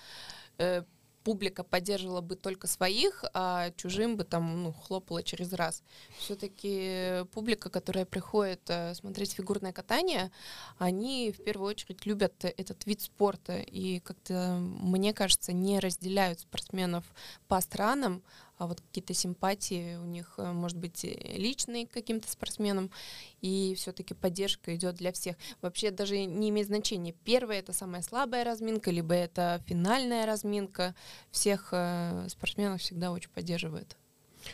э, 0.58 0.84
публика 1.26 1.64
поддерживала 1.64 2.20
бы 2.20 2.36
только 2.36 2.68
своих, 2.68 3.24
а 3.34 3.72
чужим 3.76 4.16
бы 4.16 4.22
там 4.22 4.62
ну, 4.62 4.72
хлопала 4.72 5.24
через 5.24 5.52
раз. 5.52 5.82
Все-таки 6.18 7.24
публика, 7.32 7.68
которая 7.68 8.04
приходит 8.04 8.60
э, 8.68 8.94
смотреть 8.94 9.32
фигурное 9.32 9.72
катание, 9.72 10.30
они 10.78 11.32
в 11.32 11.42
первую 11.42 11.70
очередь 11.70 12.06
любят 12.06 12.44
этот 12.44 12.86
вид 12.86 13.00
спорта 13.00 13.56
и 13.56 13.98
как-то, 13.98 14.58
мне 14.60 15.12
кажется, 15.12 15.52
не 15.52 15.80
разделяют 15.80 16.38
спортсменов 16.38 17.02
по 17.48 17.60
странам, 17.60 18.22
а 18.58 18.66
вот 18.66 18.80
какие-то 18.80 19.14
симпатии 19.14 19.96
у 19.96 20.04
них, 20.04 20.34
э, 20.38 20.52
может 20.52 20.78
быть, 20.78 21.04
личные 21.04 21.86
к 21.86 21.92
каким-то 21.92 22.30
спортсменам, 22.30 22.90
и 23.40 23.74
все-таки 23.76 24.14
поддержка 24.14 24.74
идет 24.74 24.96
для 24.96 25.12
всех. 25.12 25.36
Вообще 25.62 25.90
даже 25.90 26.24
не 26.24 26.50
имеет 26.50 26.68
значения, 26.68 27.14
первая 27.24 27.58
это 27.60 27.72
самая 27.72 28.02
слабая 28.02 28.44
разминка, 28.44 28.90
либо 28.90 29.14
это 29.14 29.62
финальная 29.66 30.26
разминка. 30.26 30.94
Всех 31.30 31.68
э, 31.72 32.26
спортсменов 32.28 32.80
всегда 32.80 33.12
очень 33.12 33.30
поддерживают. 33.30 33.96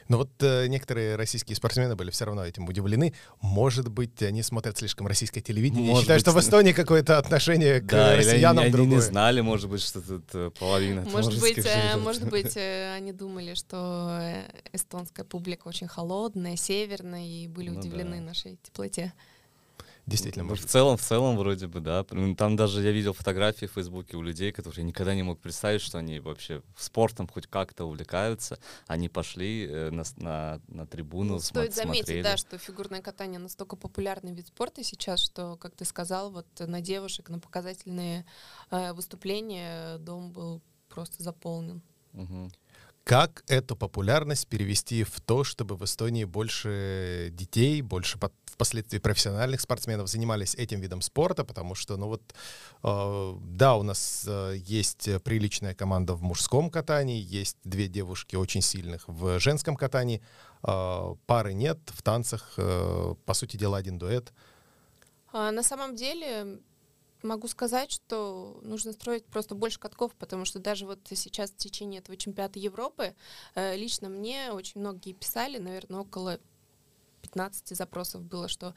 Но 0.08 0.18
вот 0.18 0.30
э, 0.40 0.66
некоторые 0.66 1.16
российские 1.16 1.56
спортсмены 1.56 1.96
были 1.96 2.10
все 2.10 2.24
равно 2.24 2.44
этим 2.44 2.68
удивлены. 2.68 3.14
Может 3.40 3.88
быть, 3.88 4.22
они 4.22 4.42
смотрят 4.42 4.78
слишком 4.78 5.06
российское 5.06 5.40
телевидение 5.40 5.90
может 5.90 6.00
и 6.00 6.04
считают, 6.04 6.20
быть, 6.20 6.30
что 6.30 6.38
в 6.38 6.40
Эстонии 6.40 6.72
какое-то 6.72 7.18
отношение 7.18 7.80
к 7.80 7.86
да, 7.86 8.16
россиянам 8.16 8.64
или 8.64 8.74
они, 8.74 8.82
они 8.84 8.94
не 8.94 9.00
знали, 9.00 9.40
может 9.40 9.68
быть, 9.68 9.82
что 9.82 10.00
тут 10.00 10.24
э, 10.34 10.50
половина. 10.58 11.02
Может 11.02 11.40
быть, 11.40 11.58
э, 11.58 11.96
может 11.96 12.24
быть, 12.30 12.56
э, 12.56 12.94
они 12.94 13.12
думали, 13.12 13.54
что 13.54 14.18
э, 14.20 14.44
эстонская 14.72 15.24
публика 15.24 15.68
очень 15.68 15.88
холодная, 15.88 16.56
северная, 16.56 17.26
и 17.26 17.48
были 17.48 17.70
ну, 17.70 17.80
удивлены 17.80 18.16
да. 18.16 18.22
нашей 18.22 18.58
теплоте. 18.62 19.12
Действительно. 20.04 20.44
Ну, 20.44 20.56
в 20.56 20.64
целом, 20.64 20.96
в 20.96 21.00
целом, 21.00 21.36
вроде 21.36 21.68
бы, 21.68 21.80
да. 21.80 22.04
Там 22.04 22.56
даже 22.56 22.82
я 22.82 22.90
видел 22.90 23.12
фотографии 23.12 23.66
в 23.66 23.72
Фейсбуке 23.72 24.16
у 24.16 24.22
людей, 24.22 24.50
которые 24.50 24.84
никогда 24.84 25.14
не 25.14 25.22
мог 25.22 25.38
представить, 25.38 25.80
что 25.80 25.98
они 25.98 26.18
вообще 26.18 26.62
спортом 26.76 27.28
хоть 27.28 27.46
как-то 27.46 27.84
увлекаются. 27.84 28.58
Они 28.88 29.08
пошли 29.08 29.66
э, 29.66 29.90
на, 29.90 30.02
на, 30.16 30.60
на 30.66 30.86
трибуну, 30.86 31.34
ну, 31.34 31.38
Стоит 31.38 31.74
заметить, 31.74 32.06
смотрели. 32.06 32.22
да, 32.22 32.36
что 32.36 32.58
фигурное 32.58 33.00
катание 33.00 33.38
настолько 33.38 33.76
популярный 33.76 34.32
вид 34.32 34.48
спорта 34.48 34.82
сейчас, 34.82 35.20
что, 35.20 35.56
как 35.56 35.76
ты 35.76 35.84
сказал, 35.84 36.32
вот 36.32 36.46
на 36.58 36.80
девушек, 36.80 37.28
на 37.28 37.38
показательные 37.38 38.26
э, 38.70 38.92
выступления 38.94 39.98
дом 39.98 40.32
был 40.32 40.62
просто 40.88 41.22
заполнен. 41.22 41.80
Угу. 42.12 42.50
Как 43.04 43.42
эту 43.48 43.74
популярность 43.74 44.46
перевести 44.46 45.02
в 45.02 45.20
то, 45.20 45.42
чтобы 45.42 45.76
в 45.76 45.84
Эстонии 45.84 46.24
больше 46.24 47.30
детей, 47.32 47.82
больше 47.82 48.18
впоследствии 48.44 48.98
профессиональных 48.98 49.60
спортсменов 49.60 50.08
занимались 50.08 50.54
этим 50.54 50.80
видом 50.80 51.00
спорта, 51.00 51.44
потому 51.44 51.74
что, 51.74 51.96
ну 51.96 52.06
вот, 52.06 52.22
э, 52.84 53.34
да, 53.42 53.76
у 53.76 53.82
нас 53.82 54.24
э, 54.28 54.54
есть 54.56 55.08
приличная 55.24 55.74
команда 55.74 56.14
в 56.14 56.22
мужском 56.22 56.70
катании, 56.70 57.20
есть 57.20 57.56
две 57.64 57.88
девушки 57.88 58.36
очень 58.36 58.62
сильных 58.62 59.08
в 59.08 59.40
женском 59.40 59.74
катании, 59.74 60.22
э, 60.62 61.14
пары 61.26 61.54
нет, 61.54 61.78
в 61.86 62.02
танцах, 62.02 62.54
э, 62.56 63.14
по 63.24 63.34
сути 63.34 63.56
дела, 63.56 63.78
один 63.78 63.98
дуэт. 63.98 64.32
А, 65.32 65.50
на 65.50 65.64
самом 65.64 65.96
деле 65.96 66.60
Могу 67.22 67.48
сказать, 67.48 67.92
что 67.92 68.58
нужно 68.62 68.92
строить 68.92 69.24
просто 69.26 69.54
больше 69.54 69.78
катков, 69.78 70.12
потому 70.16 70.44
что 70.44 70.58
даже 70.58 70.86
вот 70.86 70.98
сейчас 71.14 71.50
в 71.50 71.56
течение 71.56 72.00
этого 72.00 72.16
чемпионата 72.16 72.58
Европы 72.58 73.14
э, 73.54 73.76
лично 73.76 74.08
мне 74.08 74.50
очень 74.52 74.80
многие 74.80 75.12
писали, 75.12 75.58
наверное, 75.58 76.00
около 76.00 76.40
15 77.22 77.76
запросов 77.76 78.22
было, 78.22 78.48
что 78.48 78.74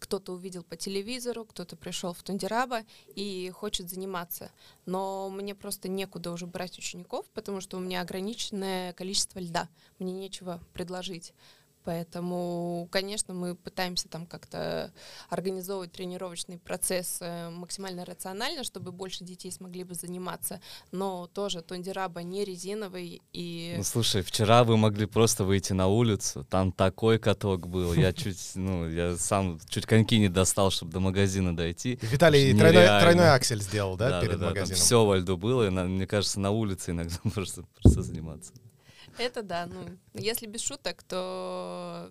кто-то 0.00 0.32
увидел 0.32 0.64
по 0.64 0.76
телевизору, 0.76 1.44
кто-то 1.44 1.76
пришел 1.76 2.12
в 2.12 2.22
Тундираба 2.22 2.82
и 3.14 3.50
хочет 3.50 3.88
заниматься. 3.88 4.50
Но 4.86 5.28
мне 5.30 5.54
просто 5.54 5.88
некуда 5.88 6.32
уже 6.32 6.46
брать 6.46 6.78
учеников, 6.78 7.26
потому 7.34 7.60
что 7.60 7.76
у 7.76 7.80
меня 7.80 8.00
ограниченное 8.00 8.92
количество 8.94 9.38
льда. 9.38 9.68
Мне 9.98 10.12
нечего 10.12 10.60
предложить. 10.72 11.34
Поэтому, 11.84 12.88
конечно, 12.90 13.32
мы 13.32 13.54
пытаемся 13.54 14.08
там 14.08 14.26
как-то 14.26 14.92
организовывать 15.28 15.92
тренировочный 15.92 16.58
процесс 16.58 17.18
э, 17.20 17.50
максимально 17.50 18.04
рационально, 18.04 18.64
чтобы 18.64 18.92
больше 18.92 19.24
детей 19.24 19.50
смогли 19.50 19.84
бы 19.84 19.94
заниматься. 19.94 20.60
Но 20.92 21.26
тоже 21.28 21.62
тондираба 21.62 22.22
не 22.22 22.44
резиновый 22.44 23.22
и... 23.32 23.74
Ну, 23.78 23.84
слушай, 23.84 24.22
вчера 24.22 24.64
вы 24.64 24.76
могли 24.76 25.06
просто 25.06 25.44
выйти 25.44 25.72
на 25.72 25.88
улицу, 25.88 26.44
там 26.50 26.72
такой 26.72 27.18
каток 27.18 27.66
был, 27.66 27.94
я 27.94 28.12
чуть, 28.12 28.38
ну, 28.54 28.88
я 28.88 29.16
сам 29.16 29.58
чуть 29.68 29.86
коньки 29.86 30.18
не 30.18 30.28
достал, 30.28 30.70
чтобы 30.70 30.92
до 30.92 31.00
магазина 31.00 31.56
дойти. 31.56 31.98
Виталий 32.02 32.56
тройной, 32.58 33.00
тройной 33.00 33.34
аксель 33.34 33.62
сделал, 33.62 33.96
да, 33.96 34.10
да 34.10 34.20
перед 34.20 34.38
да, 34.38 34.48
магазином? 34.48 34.68
Там 34.68 34.76
все 34.76 35.04
во 35.04 35.16
льду 35.16 35.36
было, 35.36 35.66
и, 35.66 35.70
мне 35.70 36.06
кажется, 36.06 36.40
на 36.40 36.50
улице 36.50 36.90
иногда 36.90 37.16
просто, 37.34 37.64
просто 37.80 38.02
заниматься. 38.02 38.52
Это 39.18 39.42
да, 39.42 39.66
ну, 39.66 39.86
если 40.14 40.46
без 40.46 40.60
шуток, 40.62 41.02
то 41.02 42.10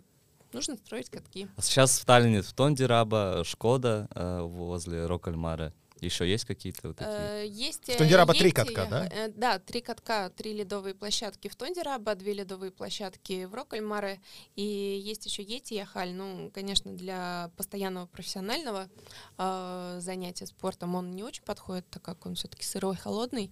нужно 0.53 0.77
строить 0.77 1.09
катки. 1.09 1.47
А 1.55 1.62
сейчас 1.62 1.99
в 1.99 2.05
Таллине 2.05 2.41
в 2.41 2.53
Тондираба, 2.53 3.43
Шкода 3.45 4.07
э, 4.15 4.41
возле 4.41 5.05
Рокальмара. 5.05 5.73
Еще 6.01 6.29
есть 6.29 6.45
какие-то 6.45 6.88
вот 6.89 6.97
такие? 6.97 7.43
Э, 7.43 7.47
Есть 7.47 7.89
В 7.89 7.97
Тондираба 7.97 8.33
три 8.33 8.45
есть, 8.45 8.55
катка, 8.55 8.81
э, 8.83 8.89
да? 8.89 9.07
э, 9.12 9.27
Да, 9.35 9.59
три 9.59 9.81
катка, 9.81 10.29
три 10.29 10.53
ледовые 10.53 10.95
площадки 10.95 11.47
в 11.49 11.55
Тондираба, 11.55 12.15
две 12.15 12.33
ледовые 12.33 12.71
площадки 12.71 13.45
в 13.45 13.53
Рокальмаре, 13.53 14.21
и 14.55 14.63
есть 14.63 15.25
еще 15.25 15.43
Ети 15.43 15.73
Яхаль. 15.73 16.13
Ну, 16.13 16.51
конечно, 16.53 16.93
для 16.93 17.51
постоянного 17.57 18.05
профессионального 18.05 18.89
э, 19.38 19.97
занятия 19.99 20.45
спортом 20.45 20.95
он 20.95 21.12
не 21.12 21.23
очень 21.23 21.43
подходит, 21.43 21.89
так 21.89 22.01
как 22.01 22.25
он 22.25 22.35
все-таки 22.35 22.63
сырой, 22.63 22.95
холодный. 22.95 23.51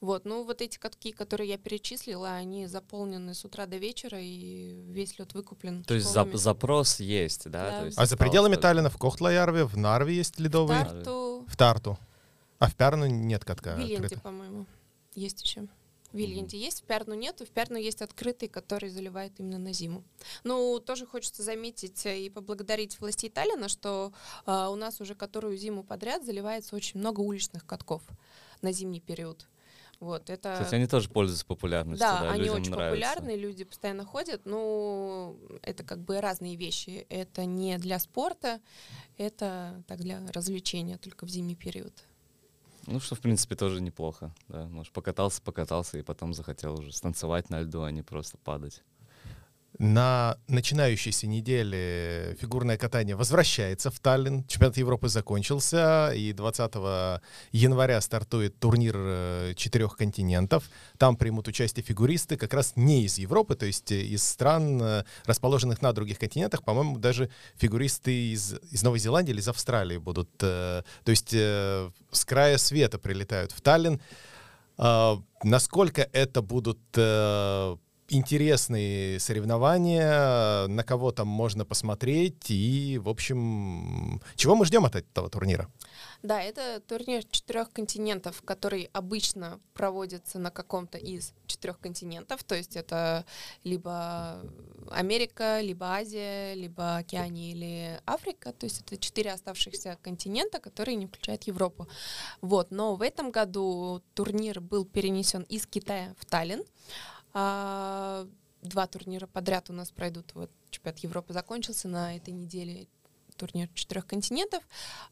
Вот, 0.00 0.24
ну 0.24 0.44
вот 0.44 0.60
эти 0.60 0.76
катки, 0.78 1.12
которые 1.12 1.48
я 1.50 1.58
перечислила, 1.58 2.32
они 2.34 2.66
заполнены 2.66 3.32
с 3.34 3.44
утра 3.44 3.66
до 3.66 3.76
вечера, 3.78 4.20
и 4.20 4.82
весь 4.88 5.18
лед 5.18 5.32
выкуплен. 5.34 5.82
То 5.84 5.94
есть 5.94 6.14
зап- 6.14 6.36
запрос 6.36 7.00
есть, 7.00 7.44
да? 7.50 7.70
Да. 7.70 7.80
То 7.80 7.86
есть 7.86 7.98
А 7.98 8.06
за 8.06 8.16
пределами 8.16 8.54
только- 8.54 8.62
Таллина 8.68 8.90
в 8.90 8.98
Кохтлаярве, 8.98 9.64
в 9.64 9.76
Нарве 9.76 10.14
есть 10.16 10.36
В 10.36 10.40
ледовые? 10.40 10.84
Тарту, 10.84 11.44
В 11.48 11.56
Тарту. 11.56 11.98
А 12.58 12.68
в 12.68 12.74
Пярну 12.76 13.06
нет 13.06 13.44
катка 13.44 13.74
в 13.74 13.78
Вильянте, 13.78 14.04
открыта. 14.04 14.20
по-моему, 14.22 14.66
есть 15.14 15.42
еще. 15.42 15.66
В 16.12 16.16
Вильянте 16.16 16.56
есть, 16.58 16.82
в 16.82 16.84
Пярну 16.84 17.14
нету. 17.14 17.44
В 17.44 17.48
Пярну 17.50 17.76
есть 17.76 18.00
открытый, 18.00 18.48
который 18.48 18.88
заливает 18.88 19.32
именно 19.40 19.58
на 19.58 19.72
зиму. 19.72 20.04
Ну, 20.44 20.78
тоже 20.78 21.06
хочется 21.06 21.42
заметить 21.42 22.06
и 22.06 22.30
поблагодарить 22.30 23.00
властей 23.00 23.28
Таллина, 23.30 23.68
что 23.68 24.12
э, 24.46 24.66
у 24.70 24.76
нас 24.76 25.00
уже 25.00 25.16
которую 25.16 25.56
зиму 25.56 25.82
подряд 25.82 26.24
заливается 26.24 26.76
очень 26.76 27.00
много 27.00 27.20
уличных 27.20 27.66
катков 27.66 28.02
на 28.62 28.70
зимний 28.70 29.00
период. 29.00 29.48
Вот, 30.04 30.28
это... 30.28 30.52
Кстати, 30.52 30.74
они 30.74 30.86
тоже 30.86 31.08
пользуются 31.08 31.46
популярностью, 31.46 32.06
Да, 32.06 32.20
да, 32.20 32.30
они 32.32 32.50
очень 32.50 32.70
нравится. 32.72 33.08
популярны, 33.08 33.36
люди 33.36 33.64
постоянно 33.64 34.04
ходят, 34.04 34.44
но 34.44 35.34
это 35.62 35.82
как 35.82 36.00
бы 36.00 36.20
разные 36.20 36.56
вещи. 36.56 37.06
Это 37.08 37.46
не 37.46 37.78
для 37.78 37.98
спорта, 37.98 38.60
это 39.16 39.82
так 39.88 40.00
для 40.00 40.20
развлечения 40.32 40.98
только 40.98 41.24
в 41.24 41.30
зимний 41.30 41.56
период. 41.56 41.94
Ну, 42.86 43.00
что, 43.00 43.14
в 43.14 43.20
принципе, 43.20 43.56
тоже 43.56 43.80
неплохо. 43.80 44.34
Да. 44.48 44.66
Может, 44.66 44.92
покатался, 44.92 45.40
покатался, 45.40 45.96
и 45.96 46.02
потом 46.02 46.34
захотел 46.34 46.78
уже 46.78 46.92
станцевать 46.92 47.48
на 47.48 47.62
льду, 47.62 47.82
а 47.82 47.90
не 47.90 48.02
просто 48.02 48.36
падать. 48.36 48.82
На 49.78 50.38
начинающейся 50.46 51.26
неделе 51.26 52.36
фигурное 52.40 52.76
катание 52.78 53.16
возвращается 53.16 53.90
в 53.90 53.98
Таллин. 53.98 54.44
Чемпионат 54.46 54.76
Европы 54.76 55.08
закончился, 55.08 56.12
и 56.14 56.32
20 56.32 56.74
января 57.50 58.00
стартует 58.00 58.56
турнир 58.60 58.94
э, 58.96 59.54
четырех 59.56 59.96
континентов. 59.96 60.70
Там 60.96 61.16
примут 61.16 61.48
участие 61.48 61.82
фигуристы 61.82 62.36
как 62.36 62.54
раз 62.54 62.74
не 62.76 63.04
из 63.04 63.18
Европы, 63.18 63.56
то 63.56 63.66
есть 63.66 63.90
э, 63.90 64.00
из 64.02 64.22
стран, 64.22 64.80
э, 64.80 65.04
расположенных 65.24 65.82
на 65.82 65.92
других 65.92 66.20
континентах. 66.20 66.62
По-моему, 66.62 66.98
даже 66.98 67.28
фигуристы 67.56 68.32
из, 68.32 68.54
из 68.70 68.84
Новой 68.84 69.00
Зеландии 69.00 69.32
или 69.32 69.40
из 69.40 69.48
Австралии 69.48 69.96
будут. 69.96 70.30
То 70.36 70.84
есть 71.06 71.32
с 71.32 72.24
края 72.24 72.58
света 72.58 72.98
прилетают 72.98 73.50
в 73.50 73.60
Таллин. 73.60 74.00
А, 74.76 75.20
Насколько 75.42 76.08
это 76.12 76.40
будут 76.42 76.78
интересные 78.08 79.18
соревнования, 79.18 80.66
на 80.66 80.84
кого 80.84 81.10
там 81.12 81.28
можно 81.28 81.64
посмотреть 81.64 82.50
и, 82.50 82.98
в 83.02 83.08
общем, 83.08 84.20
чего 84.36 84.54
мы 84.54 84.66
ждем 84.66 84.84
от 84.84 84.96
этого 84.96 85.30
турнира? 85.30 85.68
Да, 86.22 86.40
это 86.40 86.80
турнир 86.80 87.22
четырех 87.30 87.70
континентов, 87.70 88.42
который 88.42 88.88
обычно 88.92 89.60
проводится 89.74 90.38
на 90.38 90.50
каком-то 90.50 90.96
из 90.98 91.34
четырех 91.46 91.78
континентов. 91.78 92.44
То 92.44 92.54
есть 92.54 92.76
это 92.76 93.24
либо 93.62 94.40
Америка, 94.90 95.60
либо 95.60 95.86
Азия, 95.86 96.54
либо 96.54 96.96
Океания 96.96 97.52
или 97.52 98.00
Африка. 98.06 98.52
То 98.52 98.64
есть 98.64 98.80
это 98.80 98.96
четыре 98.96 99.32
оставшихся 99.32 99.98
континента, 100.02 100.60
которые 100.60 100.96
не 100.96 101.06
включают 101.06 101.44
Европу. 101.44 101.88
Вот. 102.40 102.70
Но 102.70 102.96
в 102.96 103.02
этом 103.02 103.30
году 103.30 104.02
турнир 104.14 104.60
был 104.60 104.84
перенесен 104.84 105.42
из 105.42 105.66
Китая 105.66 106.14
в 106.18 106.24
Таллин. 106.24 106.62
А, 107.34 108.26
Два 108.64 108.86
турнира 108.86 109.26
подряд 109.26 109.68
у 109.68 109.74
нас 109.74 109.90
пройдут. 109.90 110.34
Вот 110.34 110.50
чемпионат 110.70 110.98
Европы 111.00 111.34
закончился 111.34 111.86
на 111.86 112.16
этой 112.16 112.32
неделе 112.32 112.88
турнир 113.36 113.68
четырех 113.74 114.06
континентов. 114.06 114.64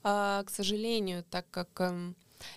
А, 0.02 0.42
к 0.44 0.48
сожалению, 0.50 1.22
так 1.24 1.50
как 1.50 1.68
эм, 1.82 2.16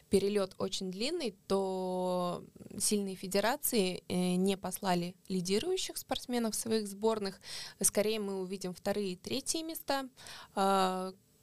перелет 0.09 0.55
очень 0.57 0.89
длинный, 0.89 1.35
то 1.47 2.45
сильные 2.79 3.15
федерации 3.15 4.05
э, 4.07 4.35
не 4.35 4.55
послали 4.55 5.15
лидирующих 5.27 5.97
спортсменов 5.97 6.55
своих 6.55 6.87
сборных. 6.87 7.41
Скорее 7.81 8.21
мы 8.21 8.39
увидим 8.39 8.73
вторые 8.73 9.13
и 9.13 9.15
третьи 9.17 9.63
места. 9.63 10.07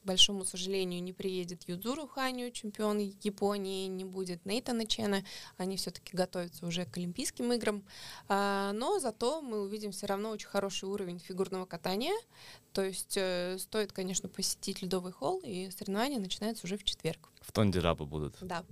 К 0.03 0.05
большому 0.05 0.45
сожалению, 0.45 1.01
не 1.03 1.13
приедет 1.13 1.69
Юдзуру 1.69 2.09
Ханю, 2.09 2.51
чемпион 2.51 2.99
Японии, 2.99 3.87
не 3.87 4.05
будет 4.05 4.45
Нейтана 4.45 4.85
Чена. 4.85 5.25
Они 5.57 5.77
все-таки 5.77 6.17
готовятся 6.17 6.67
уже 6.67 6.85
к 6.87 6.97
Олимпийским 6.97 7.53
играм. 7.53 7.85
А, 8.29 8.73
но 8.73 8.99
зато 8.99 9.41
мы 9.43 9.63
увидим 9.63 9.93
все 9.93 10.07
равно 10.07 10.31
очень 10.31 10.49
хороший 10.49 10.89
уровень 10.89 11.21
фигурного 11.21 11.67
катания. 11.67 12.15
То 12.73 12.83
есть 12.83 13.17
э, 13.17 13.59
стоит, 13.59 13.93
конечно, 13.93 14.29
посетить 14.29 14.83
ледовый 14.83 15.13
холл, 15.13 15.41
и 15.45 15.71
соревнования 15.71 16.19
начинаются 16.19 16.67
уже 16.67 16.77
в 16.77 16.85
четверг. 16.85 17.29
В 17.41 17.53
Тондираба 17.53 18.05
будут. 18.05 18.39
Да. 18.41 18.65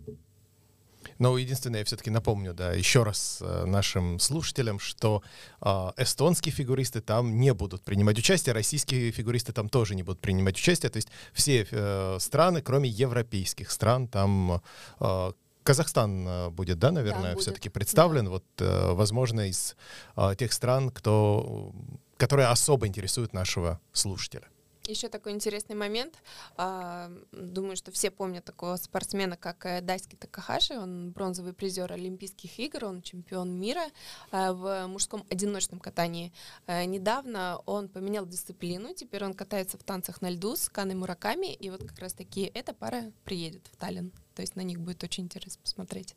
Но 1.20 1.36
единственное, 1.36 1.80
я 1.80 1.84
все-таки 1.84 2.08
напомню, 2.10 2.54
да, 2.54 2.72
еще 2.72 3.02
раз 3.02 3.38
э, 3.42 3.64
нашим 3.66 4.18
слушателям, 4.18 4.78
что 4.78 5.22
э, 5.60 5.66
эстонские 5.98 6.52
фигуристы 6.52 7.02
там 7.02 7.38
не 7.38 7.52
будут 7.52 7.82
принимать 7.82 8.18
участие, 8.18 8.54
российские 8.54 9.12
фигуристы 9.12 9.52
там 9.52 9.68
тоже 9.68 9.94
не 9.94 10.02
будут 10.02 10.20
принимать 10.20 10.56
участие. 10.56 10.88
То 10.88 10.96
есть 10.96 11.08
все 11.34 11.68
э, 11.70 12.16
страны, 12.18 12.62
кроме 12.62 12.88
европейских 12.88 13.70
стран, 13.70 14.08
там 14.08 14.62
э, 14.98 15.32
Казахстан 15.62 16.26
э, 16.26 16.48
будет, 16.48 16.78
да, 16.78 16.90
наверное, 16.90 17.34
будет. 17.34 17.42
все-таки 17.42 17.68
представлен. 17.68 18.30
Вот, 18.30 18.44
э, 18.58 18.92
возможно, 18.92 19.46
из 19.46 19.76
э, 20.16 20.34
тех 20.38 20.54
стран, 20.54 20.88
кто, 20.88 21.74
которые 22.16 22.48
особо 22.48 22.86
интересуют 22.86 23.34
нашего 23.34 23.78
слушателя. 23.92 24.48
Еще 24.86 25.08
такой 25.08 25.32
интересный 25.32 25.76
момент. 25.76 26.14
А, 26.56 27.10
Думаю, 27.32 27.76
что 27.76 27.92
все 27.92 28.10
помнят 28.10 28.44
такого 28.44 28.76
спортсмена, 28.76 29.36
как 29.36 29.66
э, 29.66 29.80
Дайски 29.82 30.16
Такахаши. 30.16 30.74
Он 30.78 31.10
бронзовый 31.10 31.52
призер 31.52 31.92
Олимпийских 31.92 32.58
игр, 32.58 32.86
он 32.86 33.02
чемпион 33.02 33.52
мира 33.58 33.84
а, 34.30 34.52
в 34.52 34.86
мужском 34.86 35.24
одиночном 35.30 35.80
катании. 35.80 36.32
А, 36.66 36.84
Недавно 36.84 37.60
он 37.66 37.88
поменял 37.88 38.26
дисциплину, 38.26 38.94
теперь 38.94 39.24
он 39.24 39.34
катается 39.34 39.78
в 39.78 39.84
танцах 39.84 40.22
на 40.22 40.30
льду 40.30 40.56
с 40.56 40.68
Каной 40.68 40.94
Мураками, 40.94 41.52
и 41.52 41.70
вот 41.70 41.86
как 41.86 41.98
раз-таки 41.98 42.50
эта 42.54 42.72
пара 42.72 43.12
приедет 43.24 43.68
в 43.72 43.76
Таллин. 43.76 44.12
То 44.34 44.42
есть 44.42 44.56
на 44.56 44.62
них 44.62 44.80
будет 44.80 45.04
очень 45.04 45.24
интересно 45.24 45.60
посмотреть. 45.62 46.16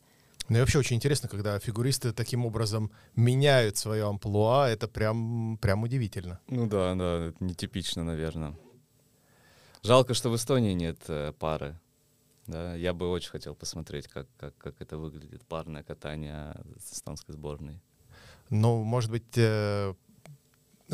Ну 0.49 0.57
и 0.57 0.59
вообще 0.59 0.79
очень 0.79 0.97
интересно, 0.97 1.29
когда 1.29 1.57
фигуристы 1.59 2.11
таким 2.11 2.45
образом 2.45 2.91
меняют 3.15 3.77
свое 3.77 4.07
амплуа, 4.07 4.69
это 4.69 4.87
прям, 4.87 5.57
прям 5.61 5.83
удивительно. 5.83 6.39
Ну 6.47 6.67
да, 6.67 6.93
да, 6.95 7.27
это 7.27 7.43
нетипично, 7.43 8.03
наверное. 8.03 8.57
Жалко, 9.83 10.13
что 10.13 10.29
в 10.29 10.35
Эстонии 10.35 10.73
нет 10.73 10.99
э, 11.07 11.33
пары. 11.37 11.79
Да, 12.47 12.75
я 12.75 12.93
бы 12.93 13.09
очень 13.09 13.29
хотел 13.29 13.55
посмотреть, 13.55 14.07
как, 14.07 14.27
как, 14.37 14.57
как 14.57 14.81
это 14.81 14.97
выглядит, 14.97 15.45
парное 15.45 15.83
катание 15.83 16.55
с 16.77 16.93
эстонской 16.93 17.33
сборной. 17.33 17.81
Ну, 18.49 18.83
может 18.83 19.11
быть, 19.11 19.37
э, 19.37 19.93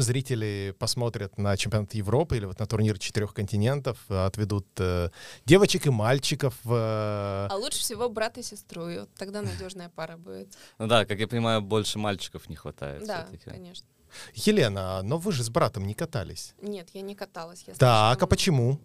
зрители 0.01 0.75
посмотрят 0.79 1.37
на 1.37 1.55
чемпионат 1.57 1.93
Европы 1.93 2.37
или 2.37 2.45
вот 2.45 2.59
на 2.59 2.65
турнир 2.65 2.97
четырех 2.99 3.33
континентов, 3.33 3.97
э, 4.09 4.25
отведут 4.25 4.67
э, 4.79 5.09
девочек 5.45 5.87
и 5.87 5.89
мальчиков. 5.89 6.55
э, 6.65 7.47
А 7.49 7.55
лучше 7.55 7.79
всего 7.79 8.09
брат 8.09 8.37
и 8.37 8.43
сестру, 8.43 8.87
и 8.89 8.99
вот 8.99 9.09
тогда 9.15 9.41
надежная 9.41 9.89
пара 9.89 10.17
будет. 10.17 10.55
Ну 10.79 10.87
да, 10.87 11.05
как 11.05 11.19
я 11.19 11.27
понимаю, 11.27 11.61
больше 11.61 11.99
мальчиков 11.99 12.49
не 12.49 12.55
хватает 12.55 13.05
Да, 13.05 13.27
конечно. 13.45 13.87
Елена, 14.33 15.01
но 15.03 15.17
вы 15.17 15.31
же 15.31 15.43
с 15.43 15.49
братом 15.49 15.85
не 15.85 15.93
катались. 15.93 16.53
Нет, 16.61 16.89
я 16.93 17.01
не 17.01 17.15
каталась. 17.15 17.63
Я 17.67 17.73
Так, 17.75 17.81
а 17.83 18.11
слишком- 18.13 18.29
почему? 18.29 18.79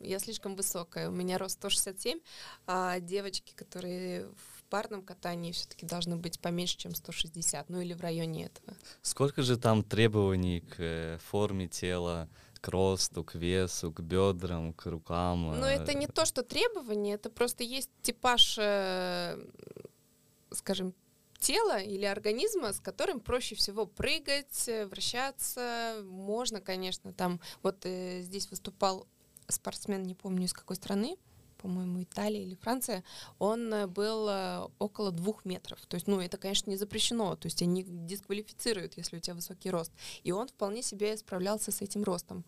Я 0.00 0.18
слишком 0.18 0.56
высокая. 0.56 1.08
У 1.08 1.12
меня 1.12 1.38
рост 1.38 1.54
167, 1.58 2.18
а 2.66 2.98
девочки, 3.00 3.52
которые 3.54 4.26
в 4.26 4.51
парном 4.72 5.02
катании 5.02 5.52
все-таки 5.52 5.84
должны 5.84 6.16
быть 6.16 6.40
поменьше, 6.40 6.78
чем 6.78 6.94
160, 6.94 7.68
ну 7.68 7.82
или 7.82 7.92
в 7.92 8.00
районе 8.00 8.46
этого. 8.46 8.74
Сколько 9.02 9.42
же 9.42 9.58
там 9.58 9.82
требований 9.84 10.60
к 10.60 10.76
э, 10.78 11.18
форме 11.18 11.68
тела, 11.68 12.26
к 12.62 12.68
росту, 12.68 13.22
к 13.22 13.34
весу, 13.34 13.92
к 13.92 14.00
бедрам, 14.00 14.72
к 14.72 14.86
рукам? 14.86 15.60
Но 15.60 15.68
э, 15.68 15.74
это 15.74 15.92
не 15.92 16.06
то, 16.06 16.24
что 16.24 16.42
требование, 16.42 17.16
это 17.16 17.28
просто 17.28 17.64
есть 17.64 17.90
типаж, 18.00 18.56
э, 18.58 19.36
скажем, 20.52 20.94
тела 21.38 21.78
или 21.78 22.06
организма, 22.06 22.72
с 22.72 22.80
которым 22.80 23.20
проще 23.20 23.54
всего 23.54 23.84
прыгать, 23.84 24.70
вращаться. 24.86 25.96
Можно, 26.04 26.62
конечно, 26.62 27.12
там, 27.12 27.40
вот 27.62 27.84
э, 27.84 28.22
здесь 28.22 28.48
выступал 28.50 29.06
спортсмен, 29.48 30.02
не 30.04 30.14
помню 30.14 30.46
из 30.46 30.54
какой 30.54 30.76
страны, 30.76 31.18
по-моему, 31.62 32.02
Италия 32.02 32.42
или 32.42 32.56
Франция, 32.56 33.04
он 33.38 33.72
э, 33.72 33.86
был 33.86 34.28
э, 34.28 34.68
около 34.78 35.12
двух 35.12 35.44
метров. 35.44 35.78
То 35.86 35.94
есть, 35.94 36.08
ну, 36.08 36.20
это, 36.20 36.36
конечно, 36.36 36.68
не 36.70 36.76
запрещено. 36.76 37.36
То 37.36 37.46
есть 37.46 37.62
они 37.62 37.84
дисквалифицируют, 37.86 38.96
если 38.96 39.16
у 39.16 39.20
тебя 39.20 39.34
высокий 39.34 39.70
рост. 39.70 39.92
И 40.24 40.32
он 40.32 40.48
вполне 40.48 40.82
себе 40.82 41.16
справлялся 41.16 41.70
с 41.70 41.80
этим 41.80 42.02
ростом. 42.02 42.44